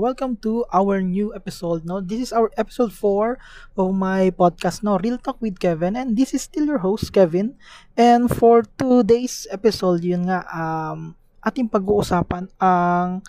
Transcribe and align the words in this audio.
Welcome 0.00 0.40
to 0.48 0.64
our 0.72 1.04
new 1.04 1.36
episode. 1.36 1.84
No, 1.84 2.00
this 2.00 2.24
is 2.24 2.32
our 2.32 2.48
episode 2.56 2.88
4 2.88 3.36
of 3.76 3.92
my 3.92 4.32
podcast. 4.32 4.80
No, 4.80 4.96
Real 4.96 5.20
Talk 5.20 5.36
with 5.44 5.60
Kevin, 5.60 5.92
and 5.92 6.16
this 6.16 6.32
is 6.32 6.40
still 6.40 6.64
your 6.64 6.80
host 6.80 7.12
Kevin. 7.12 7.60
And 8.00 8.32
for 8.32 8.64
today's 8.80 9.44
episode, 9.52 10.00
yun 10.00 10.24
nga 10.24 10.48
um 10.48 11.12
ating 11.44 11.68
pag-uusapan 11.68 12.48
ang 12.56 13.20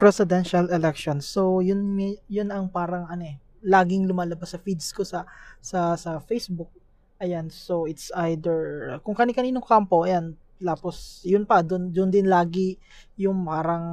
presidential 0.00 0.72
election. 0.72 1.20
So 1.20 1.60
yun 1.60 2.00
yun 2.24 2.48
ang 2.48 2.72
parang 2.72 3.04
ano 3.12 3.28
eh, 3.28 3.36
laging 3.60 4.08
lumalabas 4.08 4.56
sa 4.56 4.62
feeds 4.64 4.96
ko 4.96 5.04
sa 5.04 5.28
sa 5.60 5.92
sa 6.00 6.24
Facebook. 6.24 6.72
Ayan, 7.20 7.52
so 7.52 7.84
it's 7.84 8.08
either 8.16 8.96
kung 9.04 9.12
kani-kaninong 9.12 9.60
kampo, 9.60 10.08
ayan, 10.08 10.40
tapos 10.56 11.20
yun 11.20 11.44
pa, 11.44 11.60
doon 11.60 11.92
doon 11.92 12.08
din 12.08 12.32
lagi 12.32 12.80
yung 13.20 13.44
parang 13.44 13.84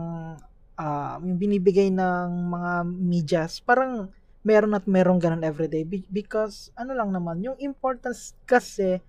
uh, 0.80 1.20
yung 1.20 1.38
binibigay 1.38 1.91
ng 1.91 2.30
mga 2.48 2.71
medias, 2.88 3.59
parang 3.59 4.08
meron 4.40 4.72
at 4.72 4.88
meron 4.88 5.20
ganun 5.20 5.44
everyday 5.44 5.84
because 6.08 6.72
ano 6.80 6.95
lang 6.95 7.12
naman, 7.12 7.44
yung 7.44 7.59
importance 7.59 8.31
kasi 8.48 9.03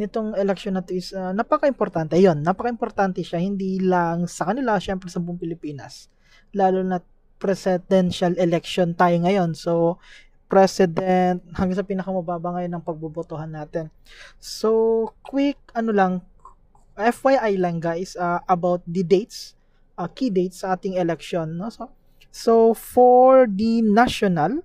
nitong 0.00 0.32
election 0.40 0.72
na 0.72 0.82
to 0.82 0.96
is 0.96 1.12
uh, 1.12 1.36
napaka-importante. 1.36 2.16
Yon, 2.16 2.40
napaka-importante 2.40 3.20
siya 3.20 3.36
hindi 3.36 3.76
lang 3.84 4.24
sa 4.24 4.48
kanila, 4.48 4.80
syempre 4.80 5.12
sa 5.12 5.20
buong 5.20 5.36
Pilipinas. 5.36 6.08
Lalo 6.56 6.80
na 6.80 7.04
presidential 7.36 8.32
election 8.40 8.96
tayo 8.96 9.20
ngayon. 9.20 9.52
So, 9.52 10.00
president 10.50 11.44
hanggang 11.54 11.78
sa 11.78 11.86
pinakamababa 11.86 12.58
ngayon 12.58 12.72
ng 12.80 12.84
pagbobotohan 12.86 13.52
natin. 13.52 13.92
So, 14.40 15.12
quick 15.22 15.60
ano 15.76 15.92
lang 15.92 16.12
FYI 16.98 17.56
lang 17.56 17.78
guys 17.80 18.18
uh, 18.18 18.42
about 18.44 18.84
the 18.84 19.00
dates 19.00 19.56
uh, 20.00 20.08
key 20.08 20.32
dates 20.32 20.64
sa 20.64 20.72
ating 20.72 20.96
election. 20.96 21.60
No? 21.60 21.68
So, 21.68 21.92
so 22.32 22.54
for 22.72 23.44
the 23.44 23.84
national 23.84 24.64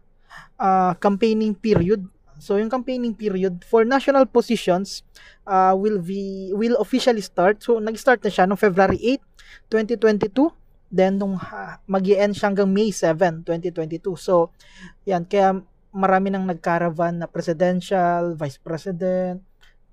uh, 0.55 0.95
campaigning 0.95 1.59
period, 1.59 2.07
so 2.39 2.55
yung 2.55 2.71
campaigning 2.71 3.11
period 3.11 3.67
for 3.67 3.83
national 3.83 4.23
positions 4.31 5.03
uh, 5.43 5.75
will 5.75 5.99
be 5.99 6.55
will 6.55 6.79
officially 6.79 7.21
start. 7.21 7.59
So 7.59 7.83
nag-start 7.83 8.23
na 8.23 8.31
siya 8.31 8.47
no 8.47 8.55
February 8.55 9.19
8, 9.67 9.99
2022. 9.99 10.55
Then 10.95 11.19
nung 11.19 11.35
uh, 11.35 11.75
mag-end 11.91 12.39
siya 12.39 12.55
hanggang 12.55 12.71
May 12.71 12.95
7, 12.95 13.43
2022. 13.43 14.15
So 14.15 14.55
yan 15.03 15.27
kaya 15.27 15.59
marami 15.91 16.31
nang 16.31 16.47
nagcaravan 16.47 17.19
na 17.23 17.27
presidential, 17.27 18.35
vice 18.35 18.59
president, 18.59 19.43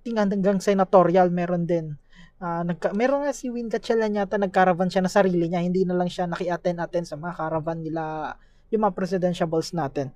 hanggang 0.03 0.59
senatorial 0.59 1.31
meron 1.31 1.67
din 1.67 1.95
uh, 2.43 2.63
nagka, 2.67 2.91
meron 2.93 3.25
nga 3.25 3.33
si 3.33 3.47
Win 3.49 3.71
Gatchalan 3.71 4.19
yata 4.19 4.37
nagcaravan 4.37 4.91
siya 4.91 5.07
na 5.07 5.13
sarili 5.13 5.47
niya, 5.47 5.63
hindi 5.63 5.87
na 5.87 5.95
lang 5.95 6.11
siya 6.11 6.27
naki-attend-attend 6.27 7.07
sa 7.07 7.15
mga 7.15 7.39
caravan 7.39 7.79
nila, 7.79 8.35
yung 8.75 8.83
mga 8.83 8.97
presidentiables 8.99 9.71
natin. 9.71 10.11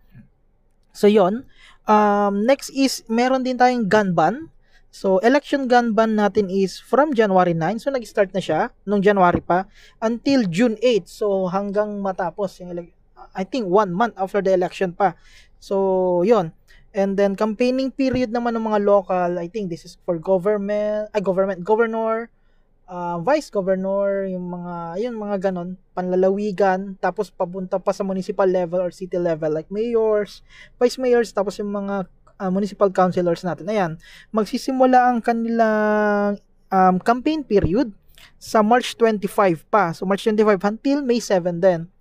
So 0.91 1.07
yon 1.07 1.47
um, 1.87 2.35
next 2.43 2.75
is, 2.75 3.07
meron 3.07 3.47
din 3.47 3.55
tayong 3.57 3.87
gun 3.87 4.11
ban. 4.13 4.51
So, 4.97 5.21
election 5.21 5.69
gun 5.69 5.93
ban 5.93 6.17
natin 6.17 6.49
is 6.49 6.81
from 6.81 7.13
January 7.13 7.53
9. 7.53 7.85
So, 7.85 7.93
nag-start 7.93 8.33
na 8.33 8.41
siya 8.41 8.73
nung 8.89 9.05
January 9.05 9.45
pa 9.45 9.69
until 10.01 10.49
June 10.49 10.81
8. 10.81 11.05
So, 11.05 11.53
hanggang 11.53 12.01
matapos 12.01 12.65
yung 12.65 12.73
I 13.37 13.45
think 13.45 13.69
one 13.69 13.93
month 13.93 14.17
after 14.17 14.41
the 14.41 14.57
election 14.57 14.97
pa. 14.97 15.13
So, 15.61 16.25
yon 16.25 16.57
And 16.97 17.13
then 17.13 17.37
campaigning 17.37 17.93
period 17.93 18.33
naman 18.33 18.57
ng 18.57 18.73
mga 18.73 18.81
local, 18.81 19.37
I 19.37 19.53
think 19.53 19.69
this 19.69 19.85
is 19.85 20.01
for 20.09 20.17
government, 20.17 21.13
ay 21.13 21.21
government, 21.21 21.61
governor, 21.61 22.33
uh, 22.89 23.21
vice 23.21 23.53
governor, 23.53 24.25
yung 24.25 24.49
mga 24.49 25.05
yun 25.05 25.21
mga 25.21 25.37
ganon, 25.53 25.77
panlalawigan, 25.93 26.97
tapos 26.97 27.29
papunta 27.29 27.77
pa 27.77 27.93
sa 27.93 28.01
municipal 28.01 28.49
level 28.49 28.81
or 28.81 28.89
city 28.89 29.21
level 29.21 29.53
like 29.53 29.69
mayors, 29.69 30.41
vice 30.81 30.97
mayors, 30.97 31.37
tapos 31.37 31.61
yung 31.61 31.69
mga 31.69 32.09
uh, 32.41 32.49
municipal 32.49 32.89
councilors 32.89 33.45
natin. 33.45 33.69
Ayan, 33.69 33.93
magsisimula 34.33 35.13
ang 35.13 35.21
kanilang 35.21 36.41
um, 36.73 36.97
campaign 36.97 37.45
period 37.45 37.93
sa 38.41 38.65
March 38.65 38.97
25 38.97 39.69
pa. 39.69 39.93
So 39.93 40.09
March 40.09 40.25
25 40.25 40.65
until 40.65 41.05
May 41.05 41.21
7 41.21 41.61
din. 41.61 41.93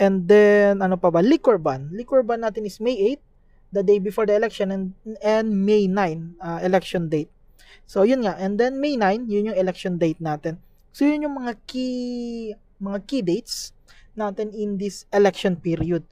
And 0.00 0.24
then 0.24 0.80
ano 0.80 0.96
pa 0.96 1.10
ba? 1.10 1.18
Liquor 1.18 1.58
ban. 1.58 1.90
Liquor 1.92 2.22
ban 2.22 2.46
natin 2.46 2.64
is 2.64 2.78
May 2.78 3.18
8 3.18 3.29
the 3.70 3.82
day 3.82 3.98
before 4.02 4.26
the 4.26 4.34
election 4.34 4.70
and 4.74 4.84
and 5.22 5.54
May 5.54 5.86
9 5.86 6.42
uh, 6.42 6.60
election 6.62 7.08
date. 7.08 7.30
So 7.86 8.02
yun 8.02 8.26
nga 8.26 8.38
and 8.38 8.58
then 8.58 8.78
May 8.82 8.98
9 8.98 9.30
yun 9.30 9.54
yung 9.54 9.58
election 9.58 9.98
date 9.98 10.18
natin. 10.18 10.58
So 10.90 11.06
yun 11.06 11.22
yung 11.22 11.38
mga 11.38 11.58
key 11.66 12.54
mga 12.82 12.98
key 13.06 13.22
dates 13.22 13.74
natin 14.18 14.50
in 14.54 14.78
this 14.78 15.06
election 15.14 15.54
period. 15.58 16.02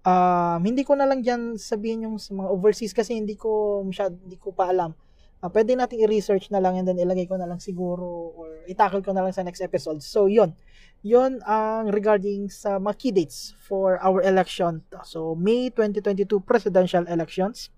Um, 0.00 0.64
hindi 0.64 0.80
ko 0.80 0.96
na 0.96 1.04
lang 1.04 1.20
diyan 1.20 1.60
sabihin 1.60 2.08
yung 2.08 2.16
sa 2.16 2.32
mga 2.32 2.48
overseas 2.48 2.96
kasi 2.96 3.20
hindi 3.20 3.36
ko 3.36 3.82
masyad, 3.84 4.16
hindi 4.16 4.40
ko 4.40 4.54
pa 4.54 4.72
alam. 4.72 4.96
Uh, 5.40 5.48
pwede 5.48 5.72
nating 5.72 6.04
i-research 6.04 6.52
na 6.52 6.60
lang 6.60 6.76
and 6.76 6.84
then 6.84 7.00
ilagay 7.00 7.24
ko 7.24 7.40
na 7.40 7.48
lang 7.48 7.56
siguro 7.56 8.36
or 8.36 8.60
itackle 8.68 9.00
ko 9.00 9.16
na 9.16 9.24
lang 9.24 9.32
sa 9.32 9.40
next 9.40 9.64
episode. 9.64 10.04
So, 10.04 10.28
yun 10.28 10.52
yon 11.00 11.40
ang 11.48 11.88
regarding 11.88 12.52
sa 12.52 12.76
mga 12.76 12.96
key 13.00 13.12
dates 13.12 13.56
for 13.64 13.96
our 14.04 14.20
election. 14.20 14.84
So, 15.04 15.32
May 15.32 15.72
2022 15.72 16.44
presidential 16.44 17.08
elections. 17.08 17.72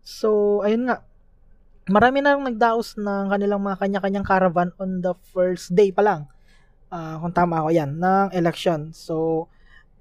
So, 0.00 0.60
ayun 0.64 0.88
nga. 0.88 1.04
Marami 1.92 2.24
na 2.24 2.38
nagdaos 2.38 2.96
ng 2.96 3.28
kanilang 3.28 3.60
mga 3.60 3.76
kanya-kanyang 3.82 4.26
caravan 4.26 4.70
on 4.80 5.04
the 5.04 5.12
first 5.34 5.74
day 5.76 5.92
pa 5.92 6.00
lang. 6.00 6.20
Uh, 6.92 7.20
kung 7.20 7.34
tama 7.34 7.60
ako 7.60 7.74
yan, 7.74 7.98
ng 7.98 8.32
election. 8.32 8.94
So, 8.96 9.48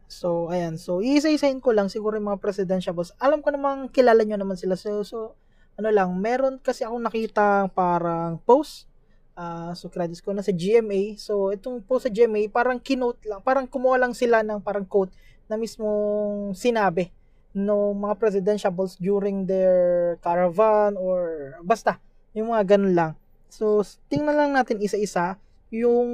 so, 0.07 0.47
ayan. 0.53 0.79
So, 0.79 1.03
iisa-isahin 1.03 1.59
ko 1.59 1.75
lang 1.75 1.91
siguro 1.91 2.15
yung 2.15 2.31
mga 2.31 2.39
presidential 2.39 2.95
boss. 2.95 3.11
Alam 3.19 3.43
ko 3.43 3.51
namang 3.51 3.91
kilala 3.91 4.23
nyo 4.23 4.39
naman 4.39 4.55
sila. 4.55 4.79
So, 4.79 5.03
so 5.03 5.35
ano 5.79 5.89
lang, 5.89 6.09
meron 6.19 6.59
kasi 6.59 6.83
akong 6.83 7.03
nakita 7.03 7.71
parang 7.71 8.39
post 8.43 8.91
uh, 9.35 9.71
so 9.73 9.87
credits 9.87 10.21
ko 10.21 10.35
na 10.35 10.43
sa 10.43 10.53
GMA. 10.53 11.17
So 11.17 11.49
itong 11.49 11.83
po 11.83 11.97
sa 11.97 12.11
GMA, 12.11 12.51
parang 12.51 12.77
kinote 12.77 13.25
lang, 13.27 13.41
parang 13.41 13.65
kumuha 13.65 13.97
lang 13.97 14.13
sila 14.13 14.43
ng 14.45 14.59
parang 14.61 14.85
quote 14.85 15.11
na 15.49 15.59
mismong 15.59 16.55
sinabi 16.55 17.11
no 17.51 17.91
mga 17.91 18.15
presidentiables 18.15 18.95
during 18.95 19.43
their 19.43 20.15
caravan 20.23 20.95
or 20.95 21.51
basta 21.59 21.99
yung 22.31 22.55
mga 22.55 22.75
ganun 22.75 22.95
lang. 22.95 23.11
So 23.51 23.83
tingnan 24.07 24.39
lang 24.39 24.51
natin 24.55 24.79
isa-isa 24.79 25.35
yung 25.71 26.07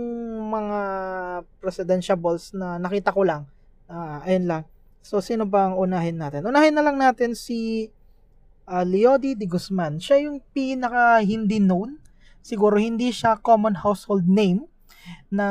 mga 0.50 0.80
presidentiables 1.62 2.58
na 2.58 2.82
nakita 2.82 3.14
ko 3.14 3.22
lang. 3.22 3.46
Uh, 3.86 4.18
ayun 4.26 4.50
lang. 4.50 4.64
So 5.06 5.22
sino 5.22 5.46
bang 5.46 5.78
unahin 5.78 6.18
natin? 6.18 6.42
Unahin 6.42 6.74
na 6.74 6.82
lang 6.82 6.98
natin 6.98 7.38
si 7.38 7.90
uh, 8.68 8.84
Leody 8.84 9.34
de 9.34 9.48
Guzman. 9.48 9.98
Siya 9.98 10.28
yung 10.28 10.44
pinaka 10.52 11.24
hindi 11.24 11.58
known. 11.58 11.98
Siguro 12.44 12.76
hindi 12.78 13.10
siya 13.12 13.40
common 13.40 13.80
household 13.80 14.28
name 14.28 14.68
na 15.32 15.48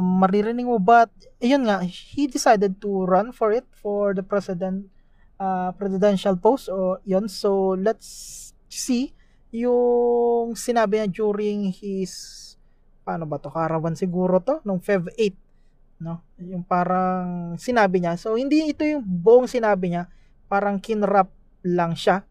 maririnig 0.00 0.68
mo 0.68 0.76
but 0.76 1.08
ayun 1.40 1.64
nga 1.64 1.80
he 1.84 2.28
decided 2.28 2.76
to 2.76 3.08
run 3.08 3.32
for 3.32 3.56
it 3.56 3.64
for 3.72 4.12
the 4.12 4.20
president 4.20 4.84
uh, 5.40 5.72
presidential 5.76 6.36
post 6.36 6.68
o 6.68 7.00
yun. 7.08 7.28
So 7.28 7.76
let's 7.76 8.52
see 8.68 9.16
yung 9.48 10.52
sinabi 10.52 11.00
niya 11.00 11.08
during 11.08 11.72
his 11.72 12.36
paano 13.00 13.24
ba 13.24 13.40
to 13.40 13.48
caravan 13.48 13.96
siguro 13.96 14.44
to 14.44 14.60
nung 14.68 14.84
Feb 14.84 15.08
8 15.16 16.04
no? 16.04 16.20
Yung 16.36 16.64
parang 16.64 17.56
sinabi 17.56 18.04
niya. 18.04 18.20
So 18.20 18.36
hindi 18.36 18.68
ito 18.68 18.84
yung 18.84 19.04
buong 19.04 19.48
sinabi 19.48 19.96
niya. 19.96 20.04
Parang 20.48 20.80
kinrap 20.80 21.32
lang 21.64 21.92
siya 21.96 22.27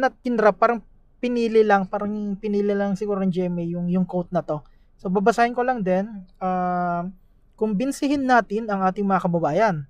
not 0.00 0.14
kinrap 0.24 0.56
parang 0.56 0.80
pinili 1.22 1.62
lang, 1.62 1.86
parang 1.86 2.34
pinili 2.40 2.74
lang 2.74 2.98
siguro 2.98 3.22
ng 3.22 3.30
GMA 3.30 3.64
yung, 3.70 3.86
yung 3.86 4.02
quote 4.02 4.34
na 4.34 4.42
to. 4.42 4.58
So, 4.98 5.06
babasahin 5.06 5.54
ko 5.54 5.62
lang 5.62 5.86
din, 5.86 6.06
uh, 6.42 7.06
kumbinsihin 7.54 8.26
natin 8.26 8.66
ang 8.66 8.82
ating 8.82 9.06
mga 9.06 9.30
kababayan 9.30 9.86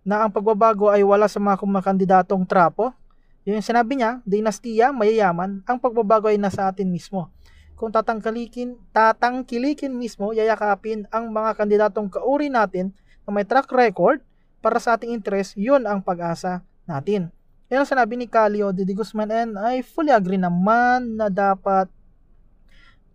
na 0.00 0.24
ang 0.24 0.32
pagbabago 0.32 0.88
ay 0.88 1.04
wala 1.04 1.28
sa 1.28 1.36
mga 1.36 1.60
kumakandidatong 1.60 2.48
trapo. 2.48 2.96
Yung 3.44 3.60
sinabi 3.60 4.00
niya, 4.00 4.24
dinastiya, 4.24 4.92
mayayaman, 4.92 5.60
ang 5.68 5.76
pagbabago 5.76 6.32
ay 6.32 6.40
nasa 6.40 6.68
atin 6.68 6.88
mismo. 6.88 7.28
Kung 7.76 7.88
tatangkilikin, 7.88 8.76
tatangkilikin 8.92 9.92
mismo, 9.92 10.36
yayakapin 10.36 11.08
ang 11.08 11.32
mga 11.32 11.56
kandidatong 11.56 12.12
kauri 12.12 12.52
natin 12.52 12.92
na 13.24 13.32
may 13.32 13.44
track 13.48 13.68
record 13.72 14.20
para 14.60 14.76
sa 14.76 14.96
ating 14.96 15.16
interest, 15.16 15.56
yun 15.56 15.88
ang 15.88 16.04
pag-asa 16.04 16.60
natin. 16.84 17.32
Yan 17.70 17.86
ang 17.86 17.90
sinabi 17.90 18.18
ni 18.18 18.26
Calio 18.26 18.74
de 18.74 18.82
Guzman 18.82 19.30
and 19.30 19.54
I 19.54 19.86
fully 19.86 20.10
agree 20.10 20.42
naman 20.42 21.14
na 21.14 21.30
dapat 21.30 21.86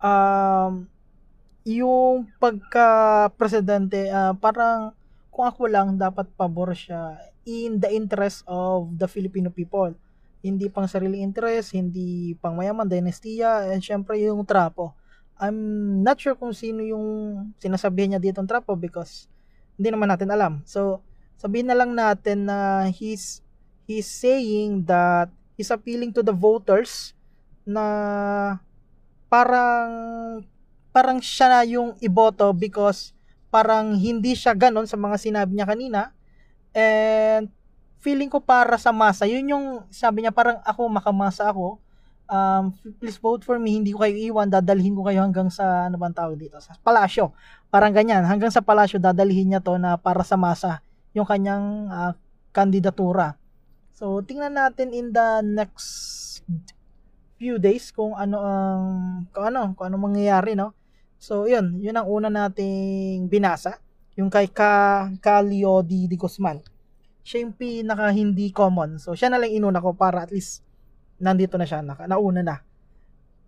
um, 0.00 0.88
yung 1.68 2.24
pagka-presidente, 2.40 4.08
uh, 4.08 4.32
parang 4.40 4.96
kung 5.28 5.44
ako 5.44 5.68
lang, 5.68 6.00
dapat 6.00 6.24
pabor 6.32 6.72
siya 6.72 7.20
in 7.44 7.76
the 7.76 7.92
interest 7.92 8.40
of 8.48 8.88
the 8.96 9.04
Filipino 9.04 9.52
people. 9.52 9.92
Hindi 10.40 10.72
pang 10.72 10.88
sarili 10.88 11.20
interest, 11.20 11.76
hindi 11.76 12.32
pang 12.40 12.56
mayaman, 12.56 12.88
dynastia, 12.88 13.68
and 13.68 13.84
syempre 13.84 14.16
yung 14.16 14.40
trapo. 14.48 14.96
I'm 15.36 16.00
not 16.00 16.16
sure 16.16 16.32
kung 16.32 16.56
sino 16.56 16.80
yung 16.80 17.04
sinasabihan 17.60 18.16
niya 18.16 18.24
dito 18.24 18.40
ng 18.40 18.48
trapo 18.48 18.72
because 18.72 19.28
hindi 19.76 19.92
naman 19.92 20.08
natin 20.08 20.32
alam. 20.32 20.64
So, 20.64 21.04
sabihin 21.36 21.68
na 21.68 21.76
lang 21.76 21.92
natin 21.92 22.48
na 22.48 22.88
he's 22.88 23.44
he's 23.86 24.06
saying 24.06 24.84
that 24.84 25.30
he's 25.54 25.72
appealing 25.72 26.12
to 26.12 26.20
the 26.20 26.34
voters 26.34 27.14
na 27.64 28.58
parang 29.30 29.90
parang 30.90 31.18
siya 31.18 31.46
na 31.50 31.60
yung 31.66 31.94
iboto 32.02 32.52
because 32.52 33.16
parang 33.48 33.96
hindi 33.96 34.36
siya 34.36 34.52
ganon 34.52 34.84
sa 34.84 34.98
mga 34.98 35.16
sinabi 35.18 35.56
niya 35.56 35.66
kanina 35.66 36.12
and 36.76 37.48
feeling 38.02 38.28
ko 38.28 38.38
para 38.38 38.76
sa 38.76 38.92
masa 38.92 39.24
yun 39.24 39.46
yung 39.50 39.66
sabi 39.88 40.22
niya 40.22 40.32
parang 40.34 40.60
ako 40.62 40.86
makamasa 40.92 41.48
ako 41.48 41.80
um, 42.30 42.74
please 42.98 43.18
vote 43.18 43.42
for 43.46 43.58
me, 43.58 43.78
hindi 43.78 43.94
ko 43.94 44.02
kayo 44.02 44.14
iwan, 44.14 44.50
dadalhin 44.50 44.94
ko 44.94 45.06
kayo 45.06 45.22
hanggang 45.22 45.48
sa, 45.50 45.86
ano 45.88 45.96
bang 45.98 46.14
tawag 46.14 46.36
dito, 46.38 46.58
sa 46.58 46.74
palasyo. 46.82 47.32
Parang 47.70 47.94
ganyan, 47.94 48.22
hanggang 48.26 48.50
sa 48.50 48.62
palasyo, 48.62 48.98
dadalhin 48.98 49.54
niya 49.54 49.60
to 49.62 49.78
na 49.78 49.98
para 49.98 50.22
sa 50.26 50.34
masa, 50.38 50.82
yung 51.14 51.26
kanyang 51.26 51.90
uh, 51.90 52.12
kandidatura. 52.50 53.38
So, 53.96 54.20
tingnan 54.20 54.60
natin 54.60 54.92
in 54.92 55.08
the 55.08 55.40
next 55.40 56.44
few 57.40 57.56
days 57.56 57.88
kung 57.96 58.12
ano 58.12 58.36
ang 58.44 58.84
kung 59.32 59.48
ano, 59.48 59.72
kung 59.72 59.88
ano 59.88 59.96
mangyayari, 59.96 60.52
no? 60.52 60.76
So, 61.16 61.48
yun, 61.48 61.80
yun 61.80 61.96
ang 61.96 62.04
una 62.04 62.28
nating 62.28 63.32
binasa, 63.32 63.80
yung 64.20 64.28
kay 64.28 64.52
Ka 64.52 65.08
Calio 65.24 65.80
di, 65.80 66.04
di 66.04 66.16
Guzman. 66.20 66.60
Siya 67.24 67.40
yung 67.40 67.56
pinaka 67.56 68.12
hindi 68.12 68.52
common. 68.52 69.00
So, 69.00 69.16
siya 69.16 69.32
na 69.32 69.40
lang 69.40 69.48
inuna 69.48 69.80
ko 69.80 69.96
para 69.96 70.28
at 70.28 70.30
least 70.30 70.60
nandito 71.16 71.56
na 71.56 71.64
siya, 71.64 71.80
naka, 71.80 72.04
nauna 72.04 72.44
na. 72.44 72.60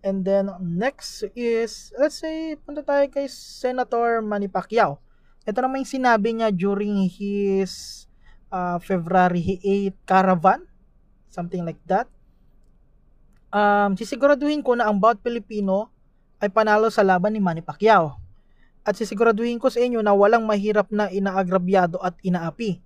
And 0.01 0.25
then 0.25 0.49
next 0.65 1.29
is, 1.37 1.93
let's 1.93 2.25
say, 2.25 2.57
punta 2.57 2.81
tayo 2.81 3.05
kay 3.05 3.29
Senator 3.29 4.25
Manny 4.25 4.49
Pacquiao. 4.49 4.97
Ito 5.45 5.61
naman 5.61 5.85
yung 5.85 5.93
sinabi 5.93 6.29
niya 6.33 6.49
during 6.49 7.05
his 7.05 8.08
uh, 8.53 8.77
February 8.81 9.61
8 9.61 9.93
caravan, 10.05 10.65
something 11.29 11.63
like 11.65 11.81
that. 11.85 12.09
Um, 13.49 13.97
sisiguraduhin 13.97 14.61
ko 14.61 14.77
na 14.77 14.89
ang 14.89 15.01
bawat 15.01 15.21
Pilipino 15.25 15.89
ay 16.37 16.53
panalo 16.53 16.89
sa 16.93 17.01
laban 17.01 17.33
ni 17.33 17.41
Manny 17.41 17.65
Pacquiao. 17.65 18.17
At 18.85 18.97
sisiguraduhin 18.97 19.61
ko 19.61 19.69
sa 19.69 19.81
inyo 19.81 20.01
na 20.01 20.13
walang 20.13 20.45
mahirap 20.45 20.89
na 20.89 21.09
inaagrabyado 21.09 22.01
at 22.01 22.17
inaapi. 22.25 22.81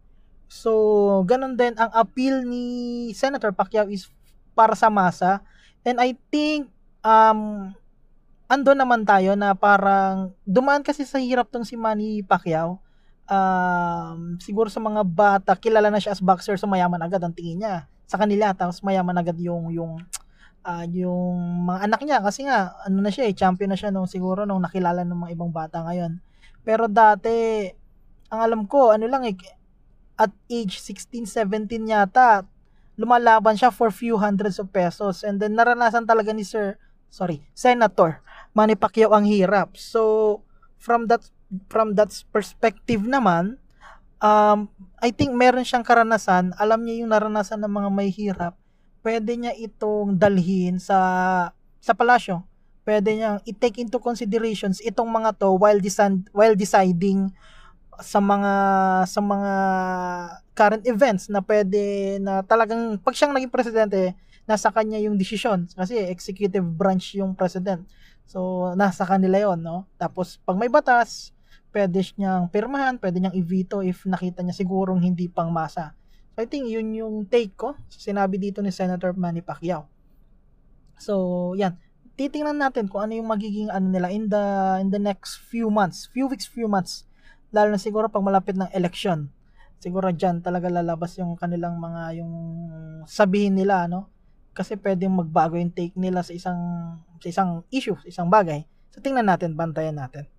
So, 0.51 1.23
ganun 1.25 1.57
din 1.57 1.73
ang 1.79 1.91
appeal 1.95 2.43
ni 2.43 3.09
Senator 3.15 3.55
Pacquiao 3.55 3.87
is 3.89 4.11
para 4.53 4.77
sa 4.77 4.91
masa. 4.91 5.41
And 5.83 5.97
I 5.99 6.15
think 6.29 6.69
um 7.03 7.73
ando 8.47 8.71
naman 8.75 9.07
tayo 9.07 9.33
na 9.33 9.57
parang 9.57 10.35
dumaan 10.45 10.85
kasi 10.85 11.07
sa 11.07 11.17
hirap 11.17 11.49
tong 11.49 11.65
si 11.65 11.73
Manny 11.73 12.21
Pacquiao. 12.21 12.82
Um, 13.23 14.35
siguro 14.43 14.67
sa 14.67 14.83
mga 14.83 15.01
bata, 15.07 15.51
kilala 15.55 15.87
na 15.87 15.99
siya 15.99 16.11
as 16.11 16.19
boxer 16.19 16.59
so 16.59 16.67
mayaman 16.67 16.99
agad 16.99 17.23
ang 17.23 17.31
tingin 17.31 17.63
niya. 17.63 17.75
Sa 18.07 18.19
kanila 18.19 18.51
tapos 18.51 18.83
mayaman 18.83 19.15
agad 19.15 19.39
yung 19.39 19.71
yung 19.71 20.03
uh, 20.63 20.85
yung 20.89 21.67
mga 21.67 21.79
anak 21.87 22.01
niya. 22.03 22.19
Kasi 22.23 22.47
nga 22.47 22.75
ano 22.83 22.97
na 23.03 23.11
siya 23.11 23.27
eh 23.27 23.35
champion 23.35 23.71
na 23.71 23.79
siya 23.79 23.91
nung 23.91 24.09
siguro 24.09 24.47
nung 24.47 24.63
nakilala 24.63 25.03
ng 25.03 25.19
mga 25.27 25.31
ibang 25.35 25.51
bata 25.51 25.83
ngayon. 25.83 26.19
Pero 26.63 26.87
dati 26.87 27.67
ang 28.31 28.39
alam 28.41 28.61
ko 28.65 28.95
ano 28.95 29.05
lang 29.05 29.27
eh 29.27 29.35
at 30.17 30.31
age 30.47 30.79
16, 30.79 31.25
17 31.25 31.89
yata 31.89 32.45
lumalaban 32.93 33.57
siya 33.57 33.73
for 33.73 33.89
few 33.89 34.21
hundreds 34.21 34.61
of 34.61 34.69
pesos. 34.69 35.25
And 35.25 35.41
then 35.41 35.57
naranasan 35.57 36.05
talaga 36.05 36.31
ni 36.31 36.45
Sir 36.45 36.77
sorry 37.13 37.45
Senator 37.53 38.21
Manny 38.53 38.77
Pacquiao 38.77 39.13
ang 39.13 39.25
hirap. 39.25 39.75
So 39.77 40.41
from 40.77 41.09
that 41.09 41.25
from 41.69 41.93
that 41.97 42.09
perspective 42.33 43.05
naman 43.05 43.61
um, 44.23 44.71
I 45.03 45.11
think 45.11 45.35
meron 45.35 45.67
siyang 45.67 45.83
karanasan. 45.83 46.55
Alam 46.55 46.87
niya 46.87 47.03
yung 47.03 47.11
naranasan 47.11 47.59
ng 47.59 47.73
mga 47.75 47.89
may 47.91 48.07
hirap. 48.07 48.55
Pwede 49.03 49.35
niya 49.35 49.51
itong 49.59 50.15
dalhin 50.15 50.79
sa 50.79 51.51
sa 51.83 51.91
palasyo. 51.91 52.47
Pwede 52.87 53.11
niyang 53.11 53.43
i-take 53.43 53.83
into 53.83 53.99
considerations 53.99 54.79
itong 54.79 55.11
mga 55.11 55.35
to 55.35 55.51
while, 55.59 55.79
desan, 55.79 56.23
while 56.31 56.55
deciding 56.55 57.35
sa 57.99 58.23
mga 58.23 58.53
sa 59.05 59.19
mga 59.19 59.53
current 60.55 60.83
events 60.87 61.27
na 61.27 61.43
pwede 61.43 62.17
na 62.23 62.41
talagang 62.47 62.95
pag 63.03 63.15
siyang 63.15 63.35
naging 63.35 63.51
presidente 63.51 64.15
nasa 64.47 64.71
kanya 64.71 64.99
yung 65.03 65.19
desisyon. 65.19 65.67
Kasi 65.67 65.99
executive 66.07 66.63
branch 66.63 67.19
yung 67.19 67.35
president. 67.35 67.83
So 68.23 68.71
nasa 68.79 69.03
kanila 69.03 69.35
yon 69.51 69.59
no? 69.59 69.83
Tapos 69.99 70.39
pag 70.47 70.55
may 70.55 70.71
batas 70.71 71.32
pwede 71.73 72.05
niyang 72.15 72.47
pirmahan 72.53 73.01
pwede 73.01 73.17
niyang 73.17 73.35
i-veto 73.35 73.81
if 73.81 74.05
nakita 74.05 74.45
niya 74.45 74.53
sigurong 74.53 75.01
hindi 75.01 75.25
pang 75.25 75.49
masa. 75.49 75.97
So 76.37 76.45
I 76.45 76.47
think 76.47 76.69
yun 76.69 76.93
yung 76.93 77.25
take 77.25 77.57
ko 77.57 77.73
sinabi 77.89 78.37
dito 78.37 78.61
ni 78.61 78.69
Senator 78.69 79.17
Manny 79.17 79.41
Pacquiao. 79.41 79.89
So 81.01 81.51
yan. 81.57 81.75
Titingnan 82.13 82.61
natin 82.61 82.85
kung 82.85 83.09
ano 83.09 83.17
yung 83.17 83.25
magiging 83.25 83.73
ano 83.73 83.89
nila 83.89 84.13
in 84.13 84.29
the 84.29 84.45
in 84.85 84.93
the 84.93 85.01
next 85.01 85.41
few 85.49 85.73
months 85.73 86.05
few 86.13 86.29
weeks 86.29 86.45
few 86.45 86.69
months. 86.69 87.09
Lalo 87.49 87.73
na 87.73 87.81
siguro 87.81 88.05
pag 88.05 88.21
malapit 88.21 88.53
ng 88.53 88.69
election 88.77 89.33
siguro 89.83 90.15
dyan 90.15 90.39
talaga 90.39 90.71
lalabas 90.71 91.19
yung 91.19 91.35
kanilang 91.35 91.75
mga 91.75 92.23
yung 92.23 92.33
sabihin 93.03 93.59
nila 93.59 93.91
no 93.91 94.07
kasi 94.55 94.79
pwedeng 94.79 95.11
magbago 95.11 95.59
yung 95.59 95.75
take 95.75 95.91
nila 95.99 96.23
sa 96.23 96.31
isang 96.31 96.61
sa 97.19 97.27
isang 97.27 97.51
issue 97.73 97.97
sa 97.99 98.07
isang 98.07 98.29
bagay. 98.29 98.63
So 98.93 99.01
tingnan 99.01 99.25
natin 99.25 99.57
bantayan 99.57 99.97
natin 99.97 100.29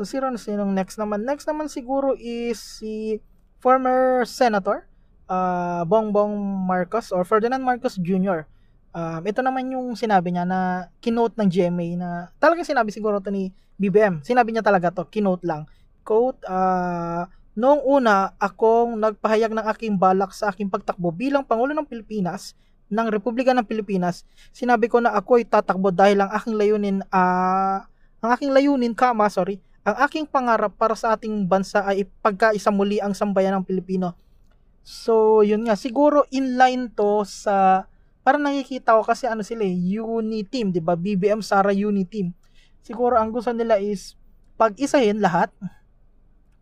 so 0.00 0.08
sino 0.08 0.32
na 0.32 0.40
sinong 0.40 0.72
next 0.72 0.96
naman 0.96 1.28
next 1.28 1.44
naman 1.44 1.68
siguro 1.68 2.16
is 2.16 2.56
si 2.56 3.20
former 3.60 4.24
senator 4.24 4.88
uh, 5.28 5.84
Bongbong 5.84 6.32
Marcos 6.64 7.12
or 7.12 7.28
Ferdinand 7.28 7.60
Marcos 7.60 8.00
Jr. 8.00 8.48
Um, 8.96 9.20
ito 9.28 9.44
naman 9.44 9.68
yung 9.68 9.92
sinabi 9.92 10.32
niya 10.32 10.48
na 10.48 10.88
kinote 11.04 11.36
ng 11.36 11.52
GMA 11.52 12.00
na 12.00 12.32
talagang 12.40 12.64
sinabi 12.64 12.88
siguro 12.90 13.20
to 13.20 13.28
ni 13.28 13.52
BBM. 13.76 14.24
Sinabi 14.24 14.50
niya 14.50 14.64
talaga 14.64 14.88
to, 14.90 15.04
kinote 15.06 15.44
lang 15.44 15.68
quote, 16.10 16.42
uh, 16.48 17.28
Noong 17.60 17.82
una, 17.82 18.32
akong 18.38 18.94
nagpahayag 18.96 19.52
ng 19.52 19.66
aking 19.74 19.94
balak 19.98 20.30
sa 20.30 20.54
aking 20.54 20.70
pagtakbo 20.70 21.10
bilang 21.10 21.42
Pangulo 21.42 21.74
ng 21.74 21.84
Pilipinas, 21.84 22.54
ng 22.88 23.10
Republika 23.10 23.50
ng 23.52 23.66
Pilipinas, 23.66 24.22
sinabi 24.54 24.86
ko 24.86 25.02
na 25.02 25.12
ako 25.12 25.42
ay 25.42 25.44
tatakbo 25.44 25.90
dahil 25.90 26.24
ang 26.24 26.30
aking 26.30 26.54
layunin, 26.56 26.98
uh, 27.10 27.82
ang 28.22 28.30
aking 28.32 28.54
layunin, 28.54 28.94
kama, 28.94 29.26
sorry, 29.28 29.58
ang 29.80 29.96
aking 30.04 30.28
pangarap 30.28 30.76
para 30.76 30.92
sa 30.92 31.16
ating 31.16 31.48
bansa 31.48 31.80
ay 31.84 32.04
pagkaisa 32.20 32.68
muli 32.68 33.00
ang 33.00 33.16
sambayan 33.16 33.60
ng 33.60 33.64
Pilipino. 33.64 34.12
So, 34.84 35.40
yun 35.40 35.64
nga, 35.68 35.76
siguro 35.76 36.28
in 36.32 36.60
line 36.60 36.92
to 36.92 37.24
sa, 37.24 37.88
parang 38.20 38.44
nakikita 38.44 38.96
ko 38.96 39.02
kasi 39.04 39.24
ano 39.24 39.40
sila, 39.40 39.64
eh, 39.64 40.00
uni 40.00 40.44
team, 40.44 40.72
di 40.72 40.80
ba? 40.84 40.96
BBM 40.96 41.40
Sara 41.40 41.72
uni 41.72 42.04
team. 42.04 42.32
Siguro 42.84 43.16
ang 43.16 43.32
gusto 43.32 43.52
nila 43.52 43.80
is 43.80 44.16
pag-isahin 44.60 45.20
lahat, 45.20 45.48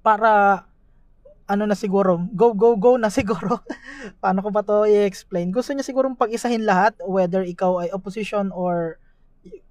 para 0.03 0.65
ano 1.49 1.65
na 1.65 1.75
siguro, 1.75 2.21
go, 2.37 2.53
go, 2.53 2.77
go 2.77 3.01
na 3.01 3.09
siguro. 3.09 3.65
Paano 4.23 4.45
ko 4.45 4.53
pa 4.53 4.63
to 4.63 4.85
i-explain? 4.85 5.49
Gusto 5.51 5.73
niya 5.73 5.83
siguro 5.83 6.13
pag-isahin 6.13 6.63
lahat, 6.63 6.95
whether 7.03 7.43
ikaw 7.43 7.83
ay 7.83 7.89
opposition 7.91 8.53
or, 8.53 9.01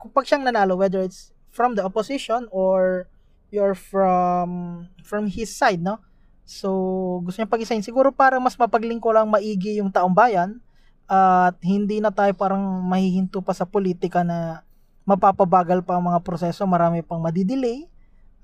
kung 0.01 0.09
pag 0.09 0.25
siyang 0.25 0.43
nanalo, 0.43 0.73
whether 0.73 0.99
it's 0.99 1.31
from 1.53 1.77
the 1.77 1.85
opposition 1.85 2.49
or 2.49 3.05
you're 3.49 3.77
from, 3.77 4.85
from 5.03 5.27
his 5.27 5.53
side, 5.53 5.79
no? 5.79 5.99
So, 6.47 6.69
gusto 7.27 7.43
niya 7.43 7.51
pag-isahin 7.51 7.83
siguro 7.83 8.15
para 8.15 8.39
mas 8.39 8.55
mapaglingko 8.55 9.11
lang 9.11 9.27
maigi 9.27 9.83
yung 9.83 9.91
taong 9.91 10.15
bayan 10.15 10.63
at 11.07 11.55
hindi 11.63 11.99
na 11.99 12.11
tayo 12.11 12.31
parang 12.35 12.63
mahihinto 12.87 13.43
pa 13.43 13.51
sa 13.51 13.67
politika 13.67 14.23
na 14.23 14.63
mapapabagal 15.07 15.83
pa 15.83 15.99
ang 15.99 16.11
mga 16.11 16.23
proseso, 16.23 16.67
marami 16.67 17.03
pang 17.03 17.19
madidelay 17.23 17.87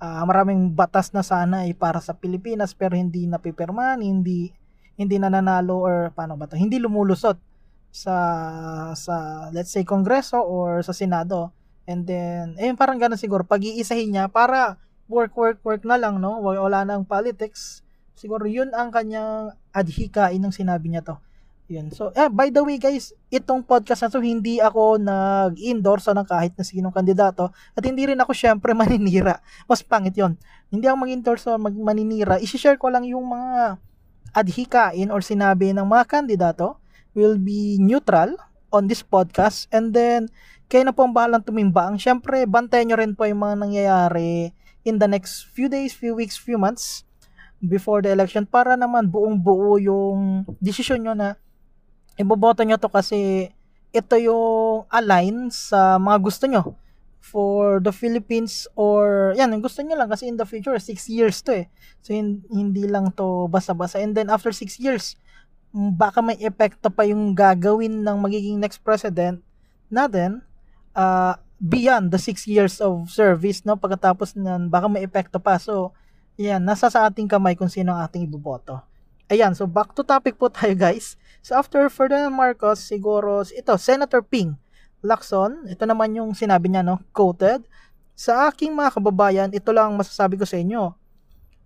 uh, 0.04 0.24
maraming 0.28 0.68
batas 0.76 1.16
na 1.16 1.24
sana 1.24 1.64
ay 1.64 1.72
para 1.72 2.04
sa 2.04 2.12
Pilipinas 2.12 2.76
pero 2.76 3.00
hindi 3.00 3.24
napipirmahan, 3.24 4.04
hindi 4.04 4.52
hindi 5.00 5.16
nananalo 5.18 5.80
or 5.80 5.96
paano 6.12 6.36
ba 6.36 6.46
to? 6.46 6.60
Hindi 6.60 6.78
lumulusot 6.84 7.40
sa 7.94 8.18
sa 8.94 9.48
let's 9.56 9.72
say 9.72 9.88
Kongreso 9.88 10.44
or 10.44 10.84
sa 10.84 10.92
Senado. 10.92 11.56
And 11.88 12.04
then 12.04 12.60
eh 12.60 12.72
parang 12.76 13.00
ganun 13.00 13.20
siguro 13.20 13.48
pag-iisahin 13.48 14.12
niya 14.12 14.26
para 14.28 14.76
work 15.08 15.36
work 15.36 15.60
work 15.64 15.84
na 15.84 16.00
lang 16.00 16.20
no. 16.20 16.40
Wala 16.44 16.84
nang 16.88 17.04
politics. 17.08 17.84
Siguro 18.16 18.48
'yun 18.48 18.72
ang 18.72 18.90
kanyang 18.94 19.56
adhikain 19.74 20.40
ng 20.40 20.54
sinabi 20.54 20.92
niya 20.92 21.04
to. 21.04 21.16
Yun. 21.72 21.96
So, 21.96 22.12
eh, 22.12 22.28
by 22.28 22.52
the 22.52 22.60
way 22.60 22.76
guys, 22.76 23.16
itong 23.32 23.64
podcast 23.64 24.04
na 24.04 24.12
to, 24.12 24.20
hindi 24.20 24.60
ako 24.60 25.00
nag-endorse 25.00 26.12
ng 26.12 26.28
kahit 26.28 26.54
na 26.60 26.68
sinong 26.68 26.92
kandidato 26.92 27.56
at 27.72 27.84
hindi 27.88 28.04
rin 28.04 28.20
ako 28.20 28.36
syempre 28.36 28.76
maninira. 28.78 29.40
Mas 29.66 29.80
pangit 29.80 30.14
yon 30.14 30.36
Hindi 30.68 30.92
ako 30.92 30.98
mag-endorse 31.08 31.48
o 31.48 31.56
mag 31.56 31.74
maninira. 31.74 32.36
I-share 32.44 32.76
ko 32.76 32.92
lang 32.92 33.08
yung 33.08 33.26
mga 33.26 33.80
adhikain 34.36 35.08
or 35.08 35.24
sinabi 35.24 35.72
ng 35.72 35.88
mga 35.88 36.04
kandidato 36.10 36.78
will 37.16 37.40
be 37.40 37.78
neutral 37.80 38.36
on 38.74 38.90
this 38.90 39.06
podcast 39.06 39.70
and 39.70 39.94
then 39.94 40.28
kayo 40.68 40.82
na 40.84 40.92
po 40.92 41.06
ang 41.06 41.14
bahalang 41.14 41.46
tumimbang. 41.46 41.96
Syempre, 42.02 42.44
bantayan 42.50 42.92
nyo 42.92 42.98
rin 42.98 43.14
po 43.14 43.30
yung 43.30 43.46
mga 43.46 43.56
nangyayari 43.62 44.52
in 44.84 45.00
the 45.00 45.08
next 45.08 45.48
few 45.52 45.68
days, 45.72 45.96
few 45.96 46.16
weeks, 46.16 46.36
few 46.36 46.60
months 46.60 47.08
before 47.64 48.04
the 48.04 48.12
election 48.12 48.44
para 48.44 48.76
naman 48.76 49.08
buong 49.08 49.40
buo 49.40 49.80
yung 49.80 50.44
desisyon 50.60 51.00
nyo 51.00 51.14
na 51.16 51.40
iboboto 52.20 52.62
nyo 52.62 52.76
to 52.76 52.92
kasi 52.92 53.50
ito 53.96 54.16
yung 54.20 54.84
align 54.92 55.48
sa 55.54 55.96
mga 55.96 56.18
gusto 56.20 56.46
nyo 56.46 56.76
for 57.24 57.80
the 57.80 57.96
Philippines 57.96 58.68
or 58.76 59.32
yan, 59.40 59.56
gusto 59.64 59.80
nyo 59.80 59.96
lang 59.96 60.12
kasi 60.12 60.28
in 60.28 60.36
the 60.36 60.44
future, 60.44 60.76
6 60.76 60.92
years 61.08 61.40
to 61.40 61.64
eh. 61.64 61.66
So, 62.04 62.12
hindi 62.12 62.84
lang 62.84 63.16
to 63.16 63.48
basa-basa. 63.48 64.04
And 64.04 64.12
then, 64.12 64.28
after 64.28 64.52
6 64.52 64.76
years, 64.84 65.16
baka 65.72 66.20
may 66.20 66.36
epekto 66.44 66.92
pa 66.92 67.08
yung 67.08 67.32
gagawin 67.32 68.04
ng 68.04 68.18
magiging 68.20 68.60
next 68.60 68.84
president 68.84 69.40
natin 69.88 70.44
uh, 70.94 71.40
beyond 71.64 72.12
the 72.12 72.20
6 72.20 72.44
years 72.44 72.84
of 72.84 73.08
service, 73.08 73.64
no? 73.64 73.80
Pagkatapos 73.80 74.36
niyan, 74.36 74.68
baka 74.68 74.92
may 74.92 75.08
epekto 75.08 75.40
pa. 75.40 75.56
So, 75.56 75.96
yan, 76.36 76.68
nasa 76.68 76.92
sa 76.92 77.08
ating 77.08 77.32
kamay 77.32 77.56
kung 77.56 77.72
sino 77.72 77.96
ang 77.96 78.04
ating 78.04 78.28
iboboto. 78.28 78.84
Ayan, 79.32 79.56
so 79.56 79.64
back 79.64 79.96
to 79.96 80.04
topic 80.04 80.36
po 80.36 80.52
tayo 80.54 80.76
guys. 80.76 81.16
So 81.40 81.56
after 81.56 81.88
Ferdinand 81.88 82.36
Marcos, 82.36 82.84
siguro, 82.84 83.48
ito, 83.48 83.72
Senator 83.80 84.20
Ping 84.20 84.60
Lacson, 85.00 85.64
ito 85.72 85.88
naman 85.88 86.12
yung 86.20 86.36
sinabi 86.36 86.68
niya, 86.68 86.84
no, 86.84 87.00
quoted, 87.16 87.64
Sa 88.14 88.46
aking 88.46 88.76
mga 88.78 89.00
kababayan, 89.00 89.50
ito 89.50 89.74
lang 89.74 89.90
ang 89.90 89.98
masasabi 89.98 90.38
ko 90.38 90.46
sa 90.46 90.62
inyo. 90.62 90.94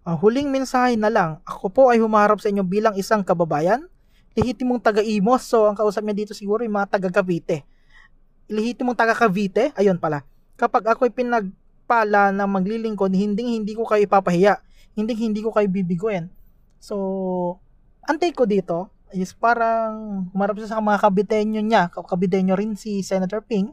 Uh, 0.08 0.16
huling 0.16 0.48
mensahe 0.48 0.96
na 0.96 1.12
lang, 1.12 1.44
ako 1.44 1.68
po 1.68 1.84
ay 1.92 2.00
humarap 2.00 2.40
sa 2.40 2.48
inyo 2.48 2.64
bilang 2.64 2.96
isang 2.96 3.20
kababayan, 3.20 3.84
lehitimong 4.32 4.80
taga-Imos, 4.80 5.44
so 5.44 5.68
ang 5.68 5.76
kausap 5.76 6.08
niya 6.08 6.24
dito 6.24 6.32
siguro 6.32 6.64
yung 6.64 6.80
mga 6.80 6.96
taga-Cavite. 6.96 7.68
Lehitimong 8.48 8.96
taga-Cavite, 8.96 9.76
ayun 9.76 10.00
pala. 10.00 10.24
Kapag 10.56 10.96
ako 10.96 11.08
ay 11.08 11.14
pinagpala 11.14 12.32
na 12.32 12.48
maglilingkod, 12.48 13.12
hindi 13.12 13.60
hindi 13.60 13.76
ko 13.76 13.84
kayo 13.84 14.08
ipapahiya, 14.08 14.60
hindi 14.96 15.14
hindi 15.14 15.44
ko 15.44 15.52
kayo 15.52 15.68
bibiguin. 15.68 16.32
So, 16.80 16.96
antay 18.08 18.32
ko 18.32 18.48
dito, 18.48 18.90
is 19.16 19.32
parang 19.32 20.28
humarap 20.36 20.60
sa 20.64 20.84
mga 20.84 21.00
kabitenyo 21.00 21.62
niya, 21.64 21.88
kabitenyo 21.92 22.56
rin 22.60 22.76
si 22.76 23.00
Senator 23.04 23.40
Ping. 23.44 23.72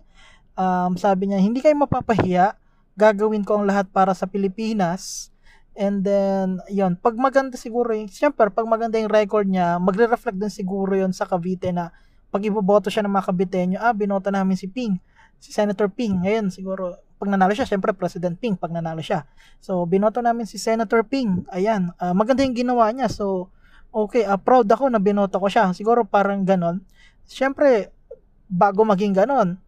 Um, 0.55 0.95
sabi 0.95 1.31
niya, 1.31 1.43
hindi 1.43 1.59
kayo 1.59 1.75
mapapahiya, 1.75 2.55
gagawin 2.95 3.43
ko 3.43 3.59
ang 3.59 3.67
lahat 3.67 3.91
para 3.91 4.15
sa 4.15 4.31
Pilipinas. 4.31 5.35
And 5.75 6.07
then, 6.07 6.63
yon 6.71 6.95
pag 6.95 7.19
maganda 7.19 7.59
siguro 7.59 7.91
yung, 7.91 8.07
siyempre, 8.07 8.47
pag 8.55 8.67
maganda 8.67 8.95
yung 8.95 9.11
record 9.11 9.51
niya, 9.51 9.83
magre-reflect 9.83 10.39
din 10.39 10.53
siguro 10.53 10.95
yon 10.95 11.11
sa 11.11 11.27
Cavite 11.27 11.75
na 11.75 11.91
pag 12.35 12.43
iboboto 12.43 12.91
siya 12.91 13.07
ng 13.07 13.15
mga 13.15 13.27
kabitenyo, 13.31 13.79
ah, 13.79 13.95
binoto 13.95 14.27
namin 14.27 14.59
si 14.59 14.67
Ping, 14.67 14.99
si 15.39 15.55
Senator 15.55 15.87
Ping. 15.87 16.19
Ngayon, 16.27 16.51
siguro, 16.51 16.99
pag 17.15 17.31
nanalo 17.31 17.55
siya, 17.55 17.63
siyempre, 17.63 17.95
President 17.95 18.35
Ping, 18.35 18.59
pag 18.59 18.75
nanalo 18.75 18.99
siya. 18.99 19.23
So, 19.63 19.87
binoto 19.87 20.19
namin 20.19 20.43
si 20.43 20.59
Senator 20.59 21.07
Ping. 21.07 21.47
Ayan, 21.55 21.95
uh, 22.03 22.11
maganda 22.11 22.43
yung 22.43 22.59
ginawa 22.59 22.91
niya. 22.91 23.07
So, 23.07 23.55
okay, 23.95 24.27
uh, 24.27 24.35
proud 24.35 24.67
ako 24.67 24.91
na 24.91 24.99
binoto 24.99 25.39
ko 25.39 25.47
siya. 25.47 25.71
Siguro 25.79 26.03
parang 26.03 26.43
ganon. 26.43 26.83
Siyempre, 27.23 27.95
bago 28.51 28.83
maging 28.83 29.15
ganon, 29.15 29.63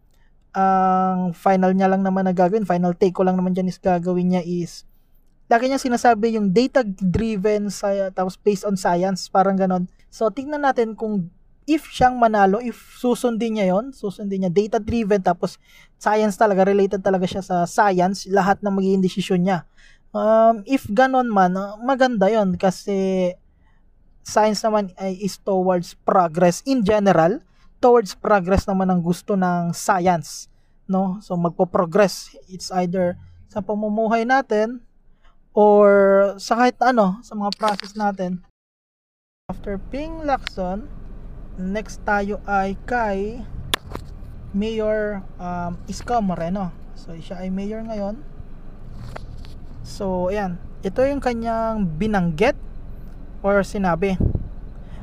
ang 0.51 1.31
final 1.31 1.71
niya 1.71 1.87
lang 1.87 2.03
naman 2.03 2.27
na 2.27 2.35
gagawin, 2.35 2.67
final 2.67 2.91
take 2.99 3.15
ko 3.15 3.23
lang 3.23 3.39
naman 3.39 3.55
dyan 3.55 3.71
is 3.71 3.79
gagawin 3.79 4.35
niya 4.35 4.43
is, 4.43 4.83
lagi 5.47 5.71
niya 5.71 5.79
sinasabi 5.79 6.35
yung 6.35 6.51
data-driven, 6.51 7.71
tapos 8.11 8.35
based 8.35 8.67
on 8.67 8.75
science, 8.75 9.31
parang 9.31 9.55
ganon. 9.55 9.87
So, 10.11 10.27
tingnan 10.27 10.67
natin 10.67 10.99
kung 10.99 11.31
if 11.67 11.91
siyang 11.91 12.15
manalo, 12.15 12.63
if 12.63 12.79
susundin 12.97 13.59
niya 13.59 13.75
yon 13.75 13.91
susundin 13.91 14.47
niya, 14.47 14.51
data-driven, 14.51 15.19
tapos 15.19 15.59
science 15.99 16.39
talaga, 16.39 16.63
related 16.63 17.03
talaga 17.03 17.27
siya 17.27 17.43
sa 17.43 17.67
science, 17.67 18.25
lahat 18.31 18.63
ng 18.63 18.73
magiging 18.73 19.03
desisyon 19.03 19.43
niya. 19.43 19.67
Um, 20.15 20.63
if 20.63 20.87
ganon 20.87 21.27
man, 21.27 21.53
maganda 21.83 22.31
yon 22.31 22.55
kasi 22.55 23.35
science 24.23 24.63
naman 24.63 24.95
ay 24.97 25.19
is 25.19 25.35
towards 25.39 25.93
progress 26.07 26.63
in 26.67 26.83
general 26.83 27.39
towards 27.77 28.11
progress 28.17 28.67
naman 28.67 28.91
ang 28.91 28.99
gusto 28.99 29.39
ng 29.39 29.71
science 29.71 30.51
no? 30.89 31.19
So 31.21 31.35
magpo-progress. 31.35 32.33
It's 32.47 32.71
either 32.73 33.19
sa 33.51 33.59
pamumuhay 33.59 34.23
natin 34.23 34.81
or 35.51 35.87
sa 36.39 36.55
kahit 36.55 36.79
ano 36.81 37.19
sa 37.21 37.35
mga 37.35 37.51
process 37.59 37.93
natin. 37.93 38.41
After 39.47 39.79
Ping 39.91 40.27
Lacson 40.27 40.87
next 41.57 42.05
tayo 42.05 42.37
ay 42.45 42.77
kay 42.85 43.41
Mayor 44.53 45.25
um, 45.41 45.73
Isko 45.89 46.21
Moreno. 46.21 46.69
So 46.93 47.17
siya 47.17 47.41
ay 47.41 47.49
mayor 47.49 47.81
ngayon. 47.81 48.21
So 49.81 50.29
ayan. 50.29 50.61
Ito 50.85 51.01
yung 51.09 51.19
kanyang 51.19 51.89
binanggit 51.97 52.53
or 53.41 53.65
sinabi. 53.65 54.15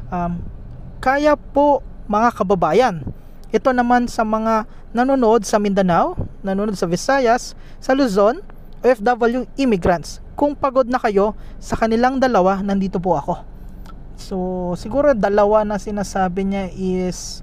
Um, 0.08 0.46
kaya 1.02 1.34
po 1.34 1.82
mga 2.06 2.30
kababayan 2.38 3.02
ito 3.54 3.70
naman 3.70 4.10
sa 4.10 4.26
mga 4.26 4.66
nanonood 4.90 5.46
sa 5.46 5.62
Mindanao 5.62 6.18
nanonood 6.42 6.74
sa 6.74 6.90
Visayas 6.90 7.54
sa 7.78 7.94
Luzon 7.94 8.42
OFW 8.84 9.48
immigrants. 9.56 10.20
Kung 10.36 10.52
pagod 10.52 10.84
na 10.90 11.00
kayo 11.00 11.32
sa 11.62 11.78
kanilang 11.78 12.18
dalawa 12.18 12.60
nandito 12.60 12.98
po 12.98 13.14
ako 13.16 13.53
so 14.14 14.72
siguro 14.78 15.12
dalawa 15.12 15.66
na 15.66 15.76
sinasabi 15.76 16.46
niya 16.46 16.64
is 16.74 17.42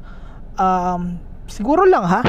um, 0.56 1.20
siguro 1.48 1.84
lang 1.88 2.06
ha 2.08 2.22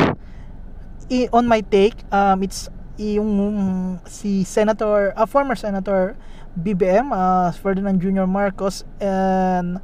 I, 1.13 1.29
on 1.31 1.45
my 1.45 1.61
take 1.61 1.99
um, 2.11 2.43
it's 2.43 2.73
yung 3.01 3.99
si 4.05 4.45
Senator 4.45 5.17
a 5.17 5.25
uh, 5.25 5.27
former 5.27 5.57
Senator 5.57 6.15
BBM, 6.53 7.09
uh, 7.11 7.49
Ferdinand 7.57 7.97
Jr. 7.97 8.29
Marcos, 8.29 8.85
and 9.01 9.81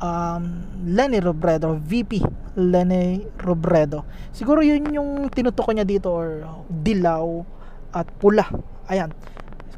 um, 0.00 0.64
Lenny 0.88 1.20
Robredo, 1.20 1.76
VP 1.76 2.24
Lenny 2.56 3.20
Robredo. 3.36 4.08
Siguro 4.32 4.64
yun 4.64 4.88
yung 4.96 5.28
tinutukoy 5.28 5.76
niya 5.76 5.84
dito 5.84 6.08
or 6.08 6.48
dilaw 6.72 7.44
at 7.92 8.08
pula. 8.16 8.48
Ayan. 8.88 9.12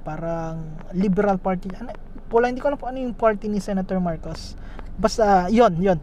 Parang 0.07 0.79
liberal 0.97 1.37
party. 1.37 1.69
Ano, 1.75 1.93
pula, 2.29 2.53
hindi 2.53 2.61
ko 2.61 2.69
alam 2.69 2.79
po 2.79 2.87
ano 2.87 3.01
yung 3.01 3.17
party 3.17 3.49
ni 3.49 3.59
Senator 3.59 3.99
Marcos. 3.99 4.55
Basta, 5.01 5.49
yon 5.49 5.81
yon 5.81 6.01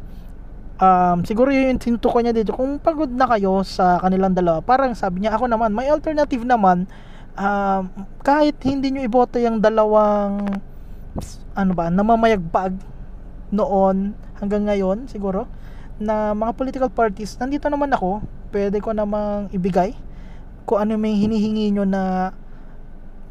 Um, 0.75 1.24
siguro 1.24 1.55
yun 1.55 1.72
yung 1.72 1.79
tinutukoy 1.79 2.20
niya 2.20 2.36
dito. 2.36 2.51
Kung 2.51 2.84
pagod 2.84 3.08
na 3.08 3.24
kayo 3.32 3.63
sa 3.63 3.96
kanilang 4.03 4.36
dalawa, 4.36 4.60
parang 4.60 4.91
sabi 4.91 5.24
niya, 5.24 5.32
ako 5.32 5.48
naman, 5.48 5.72
may 5.72 5.88
alternative 5.88 6.44
naman 6.44 6.84
um, 7.39 7.88
kahit 8.24 8.60
hindi 8.67 8.91
nyo 8.91 9.01
iboto 9.08 9.39
yung 9.39 9.63
dalawang 9.63 10.60
ano 11.55 11.72
ba, 11.72 11.88
namamayagpag 11.88 12.75
noon 13.55 14.12
hanggang 14.36 14.67
ngayon 14.67 15.08
siguro 15.08 15.48
na 15.96 16.36
mga 16.36 16.51
political 16.60 16.91
parties, 16.91 17.39
nandito 17.39 17.72
naman 17.72 17.88
ako, 17.96 18.20
pwede 18.51 18.84
ko 18.84 18.91
namang 18.91 19.48
ibigay 19.55 19.96
kung 20.67 20.84
ano 20.84 21.00
may 21.00 21.15
hinihingi 21.15 21.72
nyo 21.72 21.88
na 21.88 22.36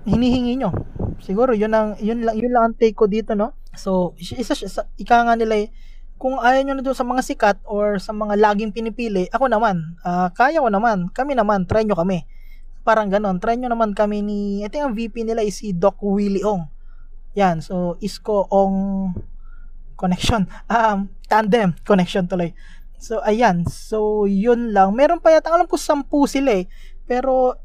hinihingi 0.08 0.56
nyo. 0.64 0.72
Siguro 1.24 1.56
yun 1.56 1.72
ang 1.72 1.96
yun 2.04 2.20
lang 2.20 2.36
yun 2.36 2.52
lang 2.52 2.62
ang 2.68 2.76
take 2.76 2.92
ko 2.92 3.08
dito, 3.08 3.32
no? 3.32 3.56
So, 3.72 4.12
isa, 4.20 4.52
isa 4.52 4.84
ika 5.00 5.24
nga 5.24 5.34
nila 5.34 5.64
eh, 5.64 5.72
kung 6.20 6.36
ayaw 6.36 6.60
nyo 6.62 6.74
na 6.76 6.84
doon 6.84 6.96
sa 6.96 7.08
mga 7.08 7.22
sikat 7.24 7.56
or 7.64 7.96
sa 7.96 8.12
mga 8.12 8.36
laging 8.36 8.76
pinipili, 8.76 9.26
ako 9.32 9.48
naman, 9.48 9.96
uh, 10.04 10.28
kaya 10.36 10.60
ko 10.60 10.68
naman, 10.68 11.08
kami 11.10 11.32
naman, 11.32 11.64
try 11.64 11.82
nyo 11.82 11.96
kami. 11.96 12.28
Parang 12.84 13.08
ganon. 13.08 13.40
Try 13.40 13.56
nyo 13.56 13.72
naman 13.72 13.96
kami 13.96 14.20
ni, 14.20 14.60
ito 14.60 14.76
yung 14.76 14.92
VP 14.92 15.24
nila 15.24 15.40
is 15.40 15.56
si 15.56 15.72
Doc 15.72 15.96
Willie 16.04 16.44
Ong. 16.44 16.68
Yan, 17.34 17.64
so 17.64 17.96
Isko 17.98 18.44
Ong 18.52 19.10
connection. 19.96 20.44
Um, 20.70 21.08
tandem 21.26 21.72
connection 21.82 22.28
tuloy. 22.28 22.52
So, 23.00 23.20
ayan. 23.24 23.64
So, 23.68 24.28
yun 24.28 24.72
lang. 24.72 24.96
Meron 24.96 25.20
pa 25.20 25.32
yata, 25.32 25.52
alam 25.52 25.68
ko, 25.68 25.76
sampu 25.80 26.24
sila 26.24 26.62
eh. 26.62 26.68
Pero, 27.04 27.56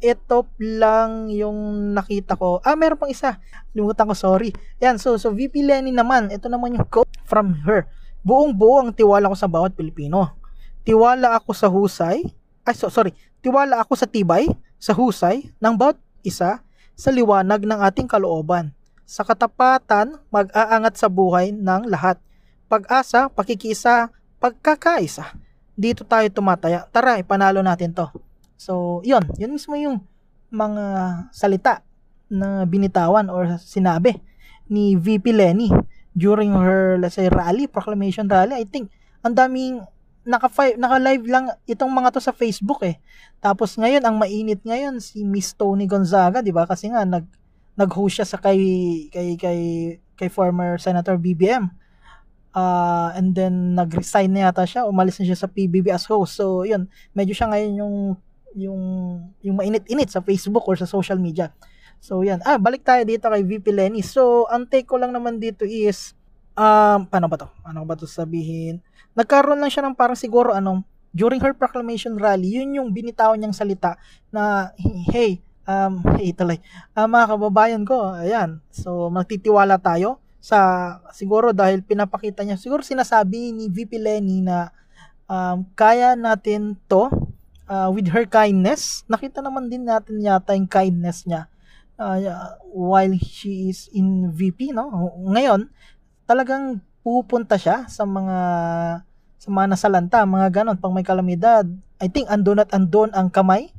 ito 0.00 0.48
lang 0.56 1.28
yung 1.28 1.92
nakita 1.92 2.34
ko. 2.34 2.58
Ah, 2.64 2.74
meron 2.74 2.96
pang 2.96 3.12
isa. 3.12 3.36
Limutan 3.76 4.08
ko, 4.08 4.16
sorry. 4.16 4.50
Yan, 4.80 4.96
so, 4.96 5.20
so 5.20 5.30
VP 5.30 5.60
Lenny 5.60 5.92
naman. 5.92 6.32
Ito 6.32 6.48
naman 6.48 6.74
yung 6.76 6.88
quote 6.88 7.12
from 7.28 7.52
her. 7.68 7.84
Buong 8.24 8.56
buo 8.56 8.80
ang 8.80 8.92
tiwala 8.96 9.28
ko 9.28 9.36
sa 9.36 9.48
bawat 9.48 9.76
Pilipino. 9.76 10.36
Tiwala 10.82 11.36
ako 11.36 11.52
sa 11.52 11.68
husay. 11.68 12.24
Ay, 12.64 12.74
so, 12.74 12.88
sorry. 12.88 13.12
Tiwala 13.44 13.80
ako 13.80 13.96
sa 13.96 14.08
tibay, 14.08 14.48
sa 14.80 14.96
husay 14.96 15.52
ng 15.60 15.74
bawat 15.76 15.96
isa 16.24 16.60
sa 16.96 17.10
liwanag 17.12 17.64
ng 17.64 17.80
ating 17.80 18.08
kalooban. 18.08 18.72
Sa 19.08 19.24
katapatan, 19.24 20.20
mag-aangat 20.28 20.96
sa 21.00 21.08
buhay 21.08 21.52
ng 21.52 21.88
lahat. 21.88 22.20
Pag-asa, 22.68 23.28
pakikisa, 23.32 24.12
pagkakaisa. 24.38 25.34
Dito 25.74 26.04
tayo 26.04 26.28
tumataya. 26.28 26.84
Tara, 26.92 27.16
ipanalo 27.16 27.64
natin 27.64 27.96
to. 27.96 28.06
So, 28.60 29.00
yun. 29.08 29.24
Yun 29.40 29.56
mismo 29.56 29.72
yung 29.80 30.04
mga 30.52 30.84
salita 31.32 31.80
na 32.28 32.68
binitawan 32.68 33.32
or 33.32 33.56
sinabi 33.56 34.20
ni 34.68 35.00
VP 35.00 35.32
Lenny 35.32 35.72
during 36.12 36.52
her, 36.52 37.00
let's 37.00 37.16
say, 37.16 37.32
rally, 37.32 37.64
proclamation 37.64 38.28
rally. 38.28 38.60
I 38.60 38.68
think, 38.68 38.92
ang 39.24 39.32
daming 39.32 39.80
naka 40.20 40.52
naka-live 40.76 41.24
lang 41.24 41.48
itong 41.64 41.88
mga 41.88 42.12
to 42.12 42.20
sa 42.20 42.36
Facebook 42.36 42.84
eh. 42.84 43.00
Tapos 43.40 43.72
ngayon 43.80 44.04
ang 44.04 44.20
mainit 44.20 44.60
ngayon 44.60 45.00
si 45.00 45.24
Miss 45.24 45.56
Tony 45.56 45.88
Gonzaga, 45.88 46.44
'di 46.44 46.52
ba? 46.52 46.68
Kasi 46.68 46.92
nga 46.92 47.08
nag 47.08 47.24
nag-host 47.72 48.20
siya 48.20 48.28
sa 48.28 48.36
kay 48.36 48.60
kay 49.08 49.40
kay 49.40 49.60
kay 50.20 50.28
former 50.28 50.76
Senator 50.76 51.16
BBM. 51.16 51.72
Uh, 52.52 53.14
and 53.16 53.32
then 53.32 53.72
nag-resign 53.72 54.28
na 54.28 54.50
yata 54.50 54.68
siya, 54.68 54.84
umalis 54.84 55.16
na 55.16 55.24
siya 55.24 55.38
sa 55.38 55.48
PBB 55.48 55.88
as 55.88 56.04
host. 56.04 56.36
So, 56.36 56.66
yun, 56.66 56.90
medyo 57.16 57.32
siya 57.32 57.48
ngayon 57.48 57.72
yung 57.80 57.94
yung 58.54 58.82
yung 59.44 59.56
mainit-init 59.58 60.10
sa 60.10 60.24
Facebook 60.24 60.66
or 60.66 60.74
sa 60.78 60.88
social 60.88 61.18
media. 61.18 61.52
So, 62.00 62.24
yan. 62.24 62.40
Ah, 62.48 62.56
balik 62.56 62.80
tayo 62.80 63.04
dito 63.04 63.28
kay 63.28 63.44
VP 63.44 63.76
Lenny. 63.76 64.00
So, 64.00 64.48
ang 64.48 64.64
take 64.64 64.88
ko 64.88 64.96
lang 64.96 65.12
naman 65.12 65.36
dito 65.36 65.68
is 65.68 66.16
um, 66.56 67.04
paano 67.04 67.28
ba 67.28 67.36
to? 67.36 67.48
Ano 67.62 67.84
ba 67.84 67.92
to 67.94 68.08
sabihin? 68.08 68.80
Nagkaroon 69.12 69.60
lang 69.60 69.68
siya 69.68 69.84
ng 69.84 69.96
parang 69.96 70.16
siguro 70.16 70.56
anong 70.56 70.80
during 71.10 71.42
her 71.42 71.52
proclamation 71.52 72.14
rally, 72.16 72.56
yun 72.56 72.78
yung 72.78 72.94
binitaw 72.94 73.34
niyang 73.34 73.54
salita 73.54 73.98
na 74.30 74.70
hey, 75.10 75.42
um, 75.66 76.00
hey 76.18 76.30
tuloy, 76.30 76.58
uh, 76.94 77.06
mga 77.06 77.26
kababayan 77.36 77.82
ko, 77.82 78.14
ayan, 78.14 78.62
so 78.70 79.10
magtitiwala 79.10 79.76
tayo 79.82 80.22
sa 80.40 80.58
siguro 81.12 81.52
dahil 81.52 81.84
pinapakita 81.84 82.40
niya 82.40 82.56
siguro 82.56 82.80
sinasabi 82.80 83.52
ni 83.52 83.68
VP 83.68 84.00
Lenny 84.00 84.40
na 84.40 84.72
um, 85.28 85.68
kaya 85.76 86.16
natin 86.16 86.80
to 86.88 87.12
uh, 87.70 87.88
with 87.94 88.10
her 88.10 88.26
kindness. 88.26 89.06
Nakita 89.06 89.38
naman 89.38 89.70
din 89.70 89.86
natin 89.86 90.18
yata 90.18 90.58
yung 90.58 90.66
kindness 90.66 91.22
niya. 91.24 91.46
Uh, 92.00 92.56
while 92.72 93.12
she 93.22 93.70
is 93.70 93.86
in 93.94 94.34
VP 94.34 94.74
no? 94.74 94.90
Ngayon 95.30 95.70
talagang 96.26 96.82
pupunta 97.06 97.60
siya 97.60 97.86
sa 97.86 98.08
mga 98.08 98.38
sa 99.40 99.48
mga 99.48 99.66
nasalanta 99.70 100.26
mga 100.26 100.48
ganon. 100.50 100.76
Pang 100.80 100.92
may 100.92 101.06
kalamidad 101.06 101.68
I 102.00 102.08
think 102.10 102.26
andun 102.26 102.58
at 102.64 102.72
andun 102.74 103.14
ang 103.14 103.30
kamay 103.30 103.70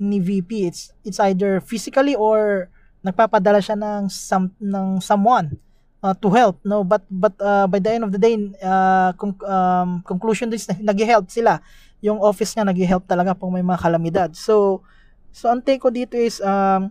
ni 0.00 0.18
VP 0.18 0.66
it's 0.66 0.96
it's 1.04 1.20
either 1.20 1.60
physically 1.60 2.16
or 2.16 2.72
nagpapadala 3.04 3.60
siya 3.60 3.76
ng 3.76 4.08
some, 4.08 4.52
ng 4.60 5.00
someone 5.00 5.60
uh, 6.04 6.16
to 6.16 6.28
help 6.32 6.60
no? 6.64 6.82
But 6.84 7.04
but 7.08 7.36
uh, 7.40 7.68
by 7.68 7.78
the 7.80 7.96
end 7.96 8.04
of 8.04 8.12
the 8.12 8.20
day 8.20 8.36
uh, 8.60 9.12
con- 9.16 9.40
um, 9.44 10.00
conclusion 10.04 10.52
is 10.52 10.66
nag-help 10.80 11.28
sila. 11.28 11.60
Yung 12.00 12.20
office 12.20 12.56
niya 12.56 12.64
nag-help 12.68 13.04
talaga 13.04 13.36
pag 13.36 13.52
may 13.52 13.64
mga 13.64 13.80
kalamidad. 13.80 14.30
So 14.36 14.84
so 15.30 15.48
ang 15.48 15.62
take 15.62 15.80
ko 15.80 15.92
dito 15.92 16.18
is 16.18 16.42
um, 16.42 16.90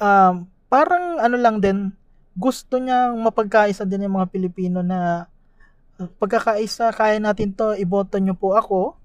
um, 0.00 0.34
parang 0.66 1.20
ano 1.20 1.36
lang 1.36 1.60
din 1.60 1.92
gusto 2.36 2.76
niyang 2.76 3.16
mapagkaisa 3.24 3.88
din 3.88 4.08
yung 4.08 4.20
mga 4.20 4.28
Pilipino 4.28 4.80
na 4.84 5.28
uh, 6.00 6.08
pagkakaisa 6.20 6.92
kaya 6.92 7.16
natin 7.20 7.52
to 7.52 7.72
iboto 7.76 8.20
niyo 8.20 8.36
po 8.36 8.52
ako 8.52 8.96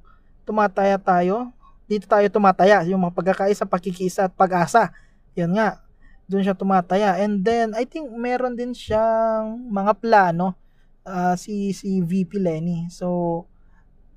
tumataya 0.44 1.00
tayo 1.00 1.54
dito 1.92 2.08
tayo 2.08 2.24
tumataya 2.32 2.88
yung 2.88 3.04
mga 3.04 3.16
pagkakaisa 3.20 3.68
pakikisa 3.68 4.32
at 4.32 4.34
pag-asa. 4.36 4.96
Yan 5.36 5.52
nga 5.52 5.84
doon 6.30 6.44
siya 6.46 6.58
tumataya. 6.58 7.18
And 7.22 7.42
then, 7.42 7.74
I 7.78 7.86
think 7.86 8.10
meron 8.12 8.58
din 8.58 8.74
siyang 8.76 9.70
mga 9.72 9.98
plano 10.02 10.58
uh, 11.06 11.34
si, 11.38 11.74
si 11.74 12.02
VP 12.02 12.38
Lenny. 12.42 12.90
So, 12.90 13.46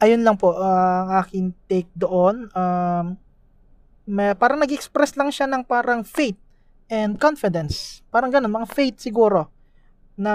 ayun 0.00 0.24
lang 0.24 0.36
po 0.36 0.52
uh, 0.56 1.08
ang 1.08 1.10
aking 1.24 1.46
take 1.68 1.90
doon. 1.96 2.48
Um, 2.52 3.16
may, 4.04 4.36
parang 4.36 4.60
nag-express 4.60 5.16
lang 5.16 5.32
siya 5.32 5.48
ng 5.48 5.64
parang 5.64 6.04
faith 6.04 6.36
and 6.92 7.16
confidence. 7.16 8.04
Parang 8.12 8.28
ganun, 8.28 8.52
mga 8.52 8.68
faith 8.68 8.96
siguro. 9.00 9.48
Na, 10.14 10.32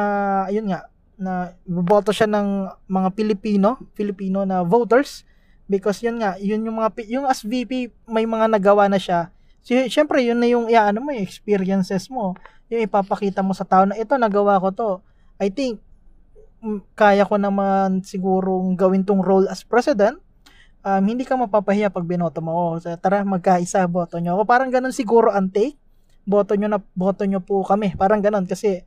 ayun 0.50 0.74
nga, 0.74 0.90
na 1.20 1.52
boboto 1.68 2.16
siya 2.16 2.32
ng 2.32 2.72
mga 2.88 3.10
Pilipino, 3.12 3.76
Filipino 3.92 4.48
na 4.48 4.64
voters 4.64 5.28
because 5.68 6.00
yun 6.00 6.24
nga, 6.24 6.40
yun 6.40 6.64
yung 6.64 6.80
mga 6.80 6.96
yung 7.12 7.28
as 7.28 7.44
VP 7.44 7.92
may 8.08 8.24
mga 8.24 8.48
nagawa 8.48 8.88
na 8.88 8.96
siya 8.96 9.28
Siyempre, 9.70 10.26
yun 10.26 10.42
na 10.42 10.50
yung 10.50 10.66
iaano 10.66 10.98
mo, 10.98 11.14
yung 11.14 11.22
experiences 11.22 12.10
mo. 12.10 12.34
Yung 12.74 12.82
ipapakita 12.82 13.46
mo 13.46 13.54
sa 13.54 13.70
tao 13.70 13.86
na 13.86 13.94
ito, 13.94 14.18
nagawa 14.18 14.58
ko 14.58 14.68
to. 14.74 14.92
I 15.38 15.54
think, 15.54 15.78
kaya 16.98 17.24
ko 17.24 17.38
naman 17.38 18.02
sigurong 18.02 18.74
gawin 18.74 19.06
tong 19.06 19.22
role 19.22 19.46
as 19.46 19.62
president. 19.62 20.18
Um, 20.82 21.04
hindi 21.06 21.22
ka 21.22 21.38
mapapahiya 21.38 21.94
pag 21.94 22.10
binoto 22.10 22.42
mo. 22.42 22.76
Oh, 22.76 22.82
tara, 22.82 23.22
magkaisa, 23.22 23.86
boto 23.86 24.18
nyo 24.18 24.42
ako. 24.42 24.44
Parang 24.50 24.74
ganun 24.74 24.96
siguro 24.96 25.30
ang 25.30 25.54
take. 25.54 25.78
Boto 26.26 26.58
nyo 26.58 26.66
na, 26.66 26.80
boto 26.98 27.24
nyo 27.30 27.40
po 27.40 27.62
kami. 27.62 27.94
Parang 27.94 28.26
ganun 28.26 28.50
kasi 28.50 28.82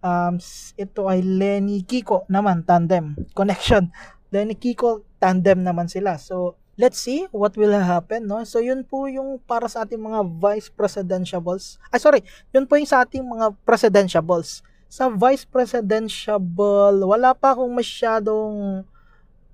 um, 0.00 0.40
ito 0.80 1.02
ay 1.06 1.20
Lenny 1.20 1.84
Kiko 1.84 2.24
naman, 2.32 2.64
tandem. 2.64 3.14
Connection. 3.36 3.92
Lenny 4.32 4.56
Kiko, 4.56 5.04
tandem 5.20 5.60
naman 5.60 5.92
sila. 5.92 6.16
So, 6.16 6.56
let's 6.76 7.00
see 7.00 7.24
what 7.32 7.56
will 7.56 7.72
happen, 7.72 8.28
no? 8.28 8.44
So, 8.44 8.60
yun 8.60 8.84
po 8.84 9.08
yung 9.08 9.40
para 9.48 9.66
sa 9.66 9.82
ating 9.88 9.98
mga 9.98 10.20
vice 10.36 10.68
presidentiables. 10.68 11.80
Ah, 11.88 11.96
sorry, 11.96 12.20
yun 12.52 12.68
po 12.68 12.76
yung 12.76 12.88
sa 12.88 13.02
ating 13.02 13.24
mga 13.24 13.56
presidentiables. 13.64 14.60
Sa 14.86 15.08
vice 15.08 15.48
presidentiable, 15.48 17.00
wala 17.02 17.32
pa 17.32 17.56
akong 17.56 17.72
masyadong 17.72 18.84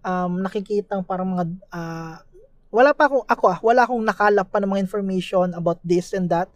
um, 0.03 0.33
nakikitang 0.43 1.07
parang 1.07 1.31
mga, 1.31 1.45
uh, 1.71 2.19
wala 2.75 2.91
pa 2.91 3.07
akong, 3.07 3.25
ako 3.25 3.45
ah, 3.49 3.59
wala 3.63 3.87
akong 3.87 4.03
nakalap 4.03 4.47
pa 4.51 4.59
ng 4.59 4.71
mga 4.75 4.83
information 4.83 5.55
about 5.55 5.79
this 5.87 6.11
and 6.13 6.27
that, 6.27 6.51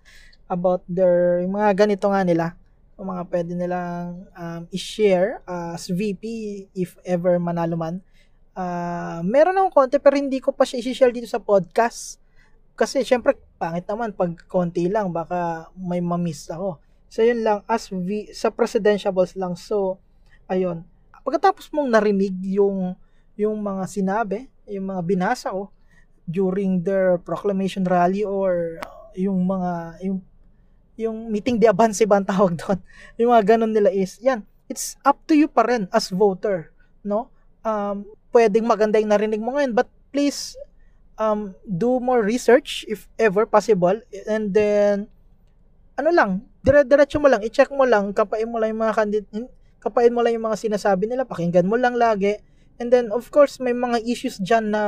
about 0.51 0.83
their, 0.91 1.47
yung 1.47 1.55
mga 1.55 1.87
ganito 1.87 2.11
nga 2.11 2.27
nila, 2.27 2.59
yung 2.99 3.07
mga 3.15 3.23
pwede 3.31 3.53
nilang 3.55 4.27
um, 4.35 4.63
i-share 4.75 5.39
as 5.47 5.87
VP 5.87 6.25
if 6.75 6.99
ever 7.07 7.39
manalo 7.39 7.79
man 7.79 8.03
uh, 8.57 9.21
meron 9.23 9.55
akong 9.61 9.85
konti 9.85 10.01
pero 10.01 10.17
hindi 10.17 10.41
ko 10.41 10.51
pa 10.51 10.65
siya 10.65 10.81
i-share 10.81 11.13
dito 11.13 11.29
sa 11.29 11.39
podcast. 11.39 12.19
Kasi 12.77 13.05
syempre, 13.05 13.37
pangit 13.61 13.85
naman 13.89 14.13
pag 14.13 14.33
konti 14.49 14.89
lang, 14.89 15.13
baka 15.13 15.69
may 15.77 16.01
mamiss 16.01 16.49
ako. 16.49 16.81
So 17.13 17.23
yun 17.23 17.45
lang, 17.45 17.63
as 17.69 17.89
v, 17.93 18.33
sa 18.33 18.49
presidentiables 18.51 19.37
lang. 19.39 19.57
So, 19.57 20.01
ayun. 20.49 20.85
Pagkatapos 21.23 21.71
mong 21.73 21.89
narinig 21.93 22.35
yung 22.57 22.97
yung 23.37 23.61
mga 23.61 23.85
sinabi, 23.89 24.49
yung 24.65 24.93
mga 24.93 25.03
binasa 25.05 25.53
ko 25.53 25.69
during 26.27 26.83
their 26.83 27.21
proclamation 27.23 27.87
rally 27.87 28.27
or 28.27 28.81
yung 29.15 29.47
mga 29.47 30.03
yung 30.03 30.19
yung 30.97 31.29
meeting 31.29 31.61
de 31.61 31.69
avance 31.69 32.01
ba 32.09 32.25
tawag 32.25 32.57
doon. 32.57 32.81
Yung 33.21 33.29
mga 33.29 33.55
ganun 33.55 33.69
nila 33.69 33.93
is, 33.93 34.17
yan, 34.25 34.41
it's 34.65 34.97
up 35.05 35.21
to 35.29 35.37
you 35.37 35.45
pa 35.45 35.69
rin 35.69 35.85
as 35.93 36.09
voter, 36.09 36.73
no? 37.05 37.29
Um, 37.67 38.07
pwedeng 38.31 38.63
maganda 38.63 39.03
yung 39.03 39.11
narinig 39.11 39.43
mo 39.43 39.59
ngayon 39.59 39.75
but 39.75 39.91
please 40.15 40.55
um, 41.19 41.51
do 41.67 41.99
more 41.99 42.23
research 42.23 42.87
if 42.87 43.11
ever 43.19 43.43
possible 43.43 43.99
and 44.31 44.55
then 44.55 45.11
ano 45.99 46.15
lang 46.15 46.31
dire-diretso 46.63 47.19
mo 47.19 47.27
lang 47.27 47.43
i-check 47.43 47.75
mo 47.75 47.83
lang 47.83 48.15
kapain 48.15 48.47
mo 48.47 48.63
lang 48.63 48.71
yung 48.71 48.87
mga 48.87 48.95
candidate 48.95 49.51
kapain 49.83 50.15
mo 50.15 50.23
lang 50.23 50.39
yung 50.39 50.47
mga 50.47 50.63
sinasabi 50.63 51.11
nila 51.11 51.27
pakinggan 51.27 51.67
mo 51.67 51.75
lang 51.75 51.99
lagi 51.99 52.39
and 52.79 52.95
then 52.95 53.11
of 53.11 53.27
course 53.35 53.59
may 53.59 53.75
mga 53.75 53.99
issues 54.07 54.39
diyan 54.39 54.71
na 54.71 54.83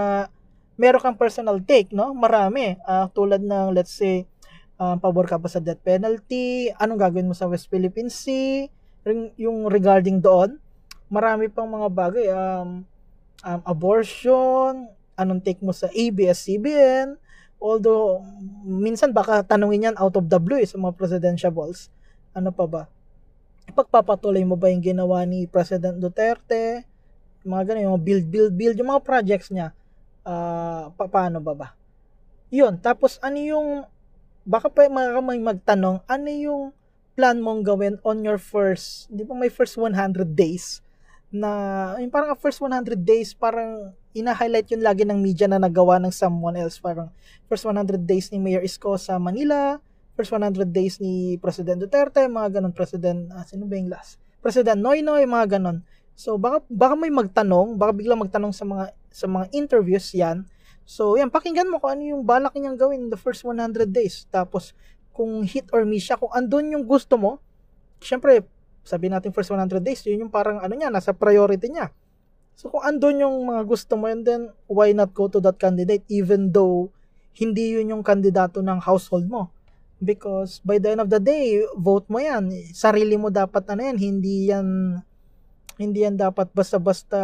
meron 0.78 1.02
kang 1.02 1.18
personal 1.18 1.58
take 1.58 1.90
no? 1.90 2.14
Marami. 2.14 2.78
Uh, 2.86 3.10
tulad 3.10 3.42
ng 3.42 3.74
let's 3.74 3.92
say 3.92 4.24
uh, 4.78 4.94
pabor 4.96 5.26
ka 5.26 5.36
pa 5.36 5.50
sa 5.50 5.58
death 5.58 5.82
penalty? 5.82 6.70
Anong 6.78 7.02
gagawin 7.02 7.28
mo 7.28 7.34
sa 7.34 7.50
West 7.50 7.66
Philippine 7.66 8.08
Sea? 8.08 8.70
Yung 9.36 9.66
regarding 9.66 10.22
doon 10.22 10.62
marami 11.08 11.48
pang 11.48 11.68
mga 11.68 11.88
bagay 11.88 12.26
um 12.32 12.84
um, 13.44 13.60
abortion, 13.66 14.88
anong 15.18 15.42
take 15.42 15.60
mo 15.62 15.74
sa 15.74 15.90
ABS-CBN, 15.90 17.18
although 17.58 18.22
minsan 18.62 19.10
baka 19.10 19.42
tanungin 19.42 19.92
yan 19.92 19.96
out 19.98 20.14
of 20.14 20.26
the 20.30 20.38
blue 20.38 20.58
eh, 20.58 20.66
sa 20.66 20.78
mga 20.78 20.94
presidential 20.94 21.50
balls. 21.50 21.90
Ano 22.34 22.54
pa 22.54 22.66
ba? 22.70 22.82
Ipagpapatuloy 23.68 24.42
mo 24.46 24.54
ba 24.56 24.70
yung 24.72 24.82
ginawa 24.82 25.26
ni 25.26 25.44
President 25.50 25.98
Duterte? 25.98 26.86
Mga 27.44 27.62
ganun, 27.74 27.94
yung 27.94 28.00
build, 28.00 28.24
build, 28.30 28.52
build, 28.54 28.76
yung 28.78 28.90
mga 28.94 29.04
projects 29.04 29.50
niya. 29.52 29.74
Uh, 30.22 30.92
pa 30.94 31.08
paano 31.08 31.40
ba 31.40 31.52
ba? 31.56 31.68
Yun, 32.48 32.80
tapos 32.80 33.20
ano 33.20 33.36
yung, 33.36 33.68
baka 34.48 34.72
pa 34.72 34.88
may 34.88 35.40
magtanong, 35.40 36.00
ano 36.08 36.28
yung 36.32 36.62
plan 37.18 37.36
mong 37.42 37.66
gawin 37.66 37.98
on 38.06 38.22
your 38.22 38.38
first, 38.38 39.10
di 39.10 39.26
ba 39.26 39.34
may 39.34 39.50
first 39.50 39.74
100 39.74 39.92
days 40.32 40.80
na 41.28 41.92
yung 42.00 42.08
parang 42.08 42.32
first 42.40 42.56
100 42.60 42.96
days 43.04 43.36
parang 43.36 43.92
ina-highlight 44.16 44.72
yun 44.72 44.80
lagi 44.80 45.04
ng 45.04 45.20
media 45.20 45.44
na 45.44 45.60
nagawa 45.60 46.00
ng 46.00 46.12
someone 46.12 46.56
else. 46.56 46.80
Parang 46.80 47.12
first 47.46 47.68
100 47.68 48.00
days 48.08 48.32
ni 48.32 48.40
Mayor 48.40 48.64
Isko 48.64 48.96
sa 48.96 49.20
Manila 49.20 49.76
first 50.18 50.34
100 50.34 50.74
days 50.74 50.98
ni 50.98 51.38
President 51.38 51.78
Duterte 51.78 52.26
mga 52.26 52.58
ganun. 52.58 52.74
President 52.74 53.30
ah, 53.30 53.46
sino 53.46 53.70
ba 53.70 53.78
yung 53.78 53.86
last? 53.86 54.18
President 54.42 54.82
Noynoy 54.82 55.22
mga 55.30 55.62
ganun. 55.62 55.86
So 56.18 56.34
baka 56.34 56.66
baka 56.66 56.98
may 56.98 57.14
magtanong 57.14 57.78
baka 57.78 57.94
biglang 57.94 58.18
magtanong 58.18 58.50
sa 58.50 58.66
mga 58.66 58.90
sa 59.14 59.30
mga 59.30 59.46
interviews 59.54 60.10
yan. 60.10 60.42
So 60.82 61.14
yan 61.14 61.30
pakinggan 61.30 61.70
mo 61.70 61.78
kung 61.78 61.94
ano 61.94 62.18
yung 62.18 62.22
balak 62.26 62.58
niyang 62.58 62.74
gawin 62.74 63.06
in 63.06 63.10
the 63.14 63.20
first 63.20 63.46
100 63.46 63.94
days. 63.94 64.26
Tapos 64.26 64.74
kung 65.14 65.46
hit 65.46 65.70
or 65.70 65.86
miss 65.86 66.10
siya 66.10 66.18
kung 66.18 66.34
andun 66.34 66.74
yung 66.74 66.82
gusto 66.82 67.14
mo 67.14 67.38
syempre 68.02 68.42
sabi 68.86 69.10
natin 69.12 69.34
first 69.34 69.50
100 69.50 69.80
days, 69.80 70.02
yun 70.06 70.26
yung 70.26 70.32
parang 70.32 70.62
ano 70.62 70.74
niya, 70.74 70.88
nasa 70.92 71.14
priority 71.14 71.70
niya. 71.70 71.90
So 72.58 72.68
kung 72.68 72.82
andun 72.82 73.22
yung 73.22 73.36
mga 73.46 73.62
gusto 73.68 73.94
mo, 73.94 74.10
and 74.10 74.26
then 74.26 74.50
why 74.66 74.90
not 74.90 75.14
go 75.14 75.30
to 75.30 75.38
that 75.42 75.56
candidate 75.56 76.02
even 76.10 76.50
though 76.50 76.90
hindi 77.38 77.78
yun 77.78 77.94
yung 77.94 78.02
kandidato 78.02 78.58
ng 78.58 78.82
household 78.82 79.30
mo. 79.30 79.50
because 79.98 80.62
by 80.62 80.78
the 80.78 80.94
end 80.94 81.02
of 81.02 81.10
the 81.10 81.18
day 81.18 81.58
vote 81.74 82.06
mo 82.06 82.22
yan 82.22 82.46
sarili 82.70 83.18
mo 83.18 83.34
dapat 83.34 83.66
ano 83.74 83.82
yan 83.82 83.98
hindi 83.98 84.50
yan 84.50 84.98
hindi 85.74 86.06
yan 86.06 86.14
dapat 86.14 86.50
basta-basta 86.54 87.18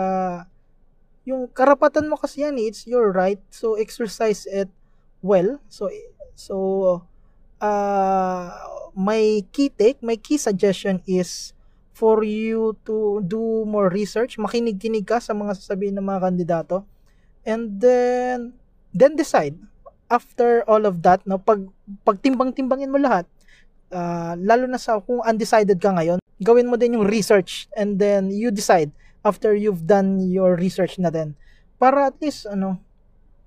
yung 1.23 1.47
karapatan 1.47 2.11
mo 2.11 2.19
kasi 2.19 2.43
yan 2.43 2.59
it's 2.59 2.85
your 2.85 3.15
right 3.15 3.41
so 3.49 3.79
exercise 3.79 4.45
it 4.51 4.69
well 5.23 5.63
so 5.71 5.87
so 6.35 6.57
uh, 7.63 8.51
my 8.95 9.43
key 9.51 9.71
take 9.75 10.01
my 10.01 10.15
key 10.17 10.39
suggestion 10.39 11.03
is 11.05 11.53
for 11.95 12.27
you 12.27 12.75
to 12.87 13.23
do 13.27 13.63
more 13.67 13.87
research. 13.91 14.35
Makinig-kinig 14.39 15.07
ka 15.07 15.23
sa 15.23 15.31
mga 15.31 15.55
sasabihin 15.55 15.95
ng 15.99 16.07
mga 16.07 16.21
kandidato. 16.27 16.77
And 17.47 17.79
then 17.79 18.59
then 18.91 19.15
decide 19.15 19.55
after 20.11 20.67
all 20.67 20.87
of 20.87 21.03
that, 21.07 21.23
no, 21.27 21.39
pag 21.39 21.63
pagtimbang-timbangin 22.07 22.91
mo 22.91 22.99
lahat, 22.99 23.27
uh, 23.95 24.35
lalo 24.39 24.67
na 24.67 24.79
sa 24.79 24.99
kung 25.03 25.23
undecided 25.23 25.79
ka 25.79 25.95
ngayon, 25.95 26.19
gawin 26.43 26.71
mo 26.71 26.75
din 26.75 26.99
yung 26.99 27.07
research 27.07 27.71
and 27.79 27.99
then 27.99 28.31
you 28.31 28.51
decide 28.51 28.91
after 29.23 29.55
you've 29.55 29.87
done 29.87 30.21
your 30.21 30.59
research 30.59 30.99
na 30.99 31.09
din. 31.11 31.35
Para 31.79 32.11
at 32.11 32.17
least 32.19 32.47
ano, 32.51 32.79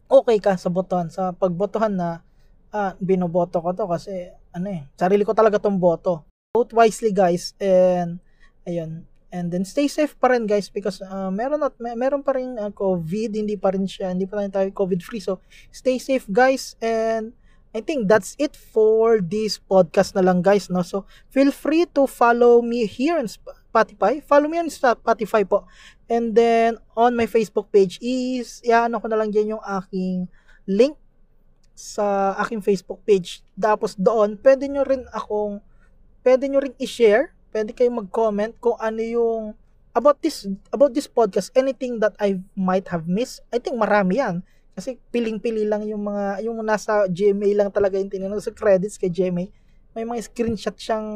okay 0.07 0.39
ka 0.39 0.55
sa 0.55 0.71
botohan, 0.71 1.11
sa 1.11 1.35
pagbotohan 1.35 1.93
na 1.93 2.09
ah, 2.71 2.95
binoboto 2.99 3.59
ko 3.59 3.71
to 3.75 3.85
kasi 3.87 4.31
ano 4.57 4.73
eh, 4.73 4.81
sarili 4.97 5.21
ko 5.21 5.37
talaga 5.37 5.61
tong 5.61 5.77
boto. 5.77 6.25
Vote 6.57 6.73
wisely 6.73 7.13
guys 7.13 7.53
and 7.61 8.17
ayun, 8.65 9.05
And 9.27 9.51
then 9.51 9.67
stay 9.67 9.91
safe 9.91 10.15
pa 10.15 10.31
rin 10.31 10.47
guys 10.47 10.71
because 10.71 11.03
uh, 11.03 11.27
meron 11.27 11.59
at 11.59 11.75
may, 11.83 11.99
meron 11.99 12.23
pa 12.23 12.39
rin 12.39 12.55
uh, 12.55 12.71
COVID, 12.71 13.35
hindi 13.35 13.59
pa 13.59 13.75
rin 13.75 13.83
siya, 13.83 14.15
hindi 14.15 14.23
pa 14.23 14.39
rin 14.39 14.47
tayo 14.47 14.71
COVID 14.71 15.03
free. 15.03 15.19
So 15.19 15.43
stay 15.67 15.99
safe 15.99 16.23
guys 16.31 16.79
and 16.79 17.35
I 17.75 17.83
think 17.83 18.07
that's 18.07 18.39
it 18.39 18.55
for 18.55 19.19
this 19.19 19.59
podcast 19.59 20.15
na 20.15 20.23
lang 20.23 20.39
guys, 20.39 20.71
no? 20.71 20.79
So 20.79 21.03
feel 21.27 21.51
free 21.51 21.83
to 21.91 22.07
follow 22.07 22.63
me 22.63 22.87
here 22.87 23.19
on 23.19 23.27
Spotify. 23.27 24.23
Follow 24.23 24.47
me 24.47 24.63
on 24.63 24.71
Spotify 24.71 25.43
po. 25.43 25.67
And 26.07 26.31
then 26.31 26.79
on 26.95 27.11
my 27.11 27.27
Facebook 27.27 27.67
page 27.67 27.99
is 27.99 28.63
iaano 28.63 29.03
ko 29.03 29.11
na 29.11 29.19
lang 29.19 29.35
diyan 29.35 29.59
yung 29.59 29.63
aking 29.83 30.31
link 30.71 30.95
sa 31.77 32.33
aking 32.41 32.65
Facebook 32.65 33.05
page. 33.05 33.45
Tapos 33.53 33.93
doon, 33.93 34.33
pwede 34.41 34.65
nyo 34.65 34.81
rin 34.81 35.05
akong 35.13 35.61
pwede 36.25 36.49
nyo 36.49 36.59
rin 36.65 36.73
i-share 36.81 37.37
pwede 37.57 37.71
kayong 37.73 38.05
mag-comment 38.05 38.53
kung 38.59 38.77
ano 38.77 39.01
yung 39.01 39.43
about 39.97 40.21
this 40.21 40.45
about 40.69 40.93
this 40.93 41.09
podcast 41.09 41.49
anything 41.57 41.97
that 41.97 42.13
I 42.21 42.37
might 42.53 42.85
have 42.93 43.09
missed. 43.09 43.41
I 43.49 43.57
think 43.57 43.79
marami 43.79 44.21
yan. 44.21 44.45
Kasi 44.77 45.01
piling-pili 45.09 45.65
lang 45.65 45.89
yung 45.89 46.05
mga 46.05 46.45
yung 46.45 46.61
nasa 46.61 47.09
GMA 47.09 47.57
lang 47.57 47.69
talaga 47.73 47.97
yung 47.97 48.13
tinanong. 48.13 48.37
Sa 48.37 48.53
credits 48.53 49.01
kay 49.01 49.09
GMA 49.09 49.49
may 49.97 50.05
mga 50.05 50.29
screenshot 50.29 50.77
siyang 50.77 51.09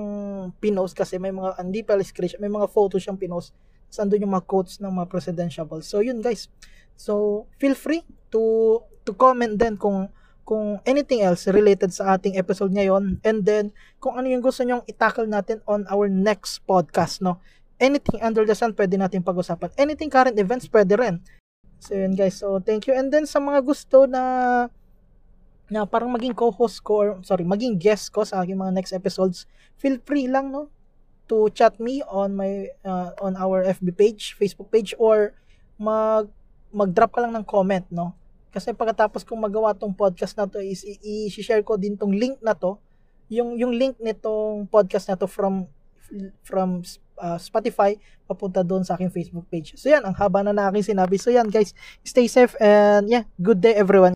pinost 0.58 0.98
kasi 0.98 1.22
may 1.22 1.30
mga 1.30 1.54
hindi 1.62 1.86
pala 1.86 2.02
screenshot 2.02 2.42
may 2.42 2.50
mga 2.50 2.66
photo 2.74 2.98
siyang 2.98 3.22
pinost. 3.22 3.54
Saan 3.94 4.10
doon 4.10 4.26
yung 4.26 4.34
mga 4.34 4.50
quotes 4.50 4.82
ng 4.82 4.90
mga 4.90 5.06
presidential. 5.06 5.70
So 5.86 6.02
yun 6.02 6.26
guys. 6.26 6.50
So 6.98 7.46
feel 7.62 7.78
free 7.78 8.02
to 8.34 8.82
to 9.06 9.14
comment 9.14 9.62
then 9.62 9.78
kung 9.78 10.10
kung 10.52 10.84
anything 10.84 11.24
else 11.24 11.48
related 11.48 11.96
sa 11.96 12.20
ating 12.20 12.36
episode 12.36 12.76
ngayon. 12.76 13.24
And 13.24 13.48
then 13.48 13.72
kung 14.04 14.20
ano 14.20 14.28
yung 14.28 14.44
gusto 14.44 14.68
nyong 14.68 14.84
itakal 14.84 15.24
natin 15.24 15.64
on 15.64 15.88
our 15.88 16.12
next 16.12 16.68
podcast 16.68 17.24
no? 17.24 17.40
Anything 17.80 18.20
under 18.20 18.44
the 18.44 18.52
sun 18.52 18.76
pwede 18.76 19.00
natin 19.00 19.24
pag-usapan. 19.24 19.72
Anything 19.80 20.12
current 20.12 20.36
events 20.36 20.68
pwede 20.68 21.00
rin. 21.00 21.24
So 21.80 21.96
yun 21.96 22.20
guys. 22.20 22.44
So 22.44 22.60
thank 22.60 22.84
you. 22.84 23.00
And 23.00 23.08
then 23.08 23.24
sa 23.32 23.40
mga 23.40 23.64
gusto 23.64 24.04
na 24.12 24.68
na 25.72 25.88
parang 25.88 26.12
maging 26.12 26.36
co-host 26.36 26.84
ko 26.84 26.94
or 27.00 27.10
sorry 27.24 27.48
maging 27.48 27.80
guest 27.80 28.12
ko 28.12 28.28
sa 28.28 28.44
aking 28.44 28.60
mga 28.60 28.76
next 28.76 28.92
episodes 28.92 29.48
feel 29.80 30.04
free 30.04 30.28
lang 30.28 30.52
no? 30.52 30.68
To 31.32 31.48
chat 31.56 31.80
me 31.80 32.04
on 32.12 32.36
my 32.36 32.68
uh, 32.84 33.16
on 33.24 33.40
our 33.40 33.64
FB 33.64 33.96
page 33.96 34.36
Facebook 34.36 34.68
page 34.68 34.92
or 35.00 35.32
mag 35.80 36.28
mag-drop 36.76 37.16
ka 37.16 37.24
lang 37.24 37.40
ng 37.40 37.48
comment 37.48 37.88
no 37.88 38.20
kasi 38.52 38.76
pagkatapos 38.76 39.24
kong 39.24 39.48
magawa 39.48 39.72
tong 39.72 39.96
podcast 39.96 40.36
na 40.36 40.46
to 40.46 40.60
is 40.60 40.84
i-share 40.84 41.64
ko 41.64 41.80
din 41.80 41.96
tong 41.96 42.12
link 42.12 42.38
na 42.44 42.52
to. 42.52 42.76
Yung 43.32 43.56
yung 43.56 43.72
link 43.72 43.96
nitong 44.04 44.68
podcast 44.68 45.08
na 45.08 45.16
to 45.16 45.24
from 45.28 45.72
from 46.44 46.84
uh, 47.22 47.38
Spotify 47.38 47.96
papunta 48.26 48.66
doon 48.66 48.82
sa 48.82 48.96
aking 48.98 49.12
Facebook 49.12 49.46
page. 49.48 49.76
So 49.78 49.92
yan, 49.92 50.02
ang 50.04 50.16
haba 50.18 50.42
na 50.42 50.56
na 50.56 50.72
aking 50.72 50.96
sinabi. 50.96 51.16
So 51.22 51.30
yan 51.30 51.48
guys, 51.52 51.76
stay 52.02 52.26
safe 52.26 52.58
and 52.58 53.06
yeah, 53.08 53.24
good 53.38 53.62
day 53.62 53.78
everyone. 53.78 54.10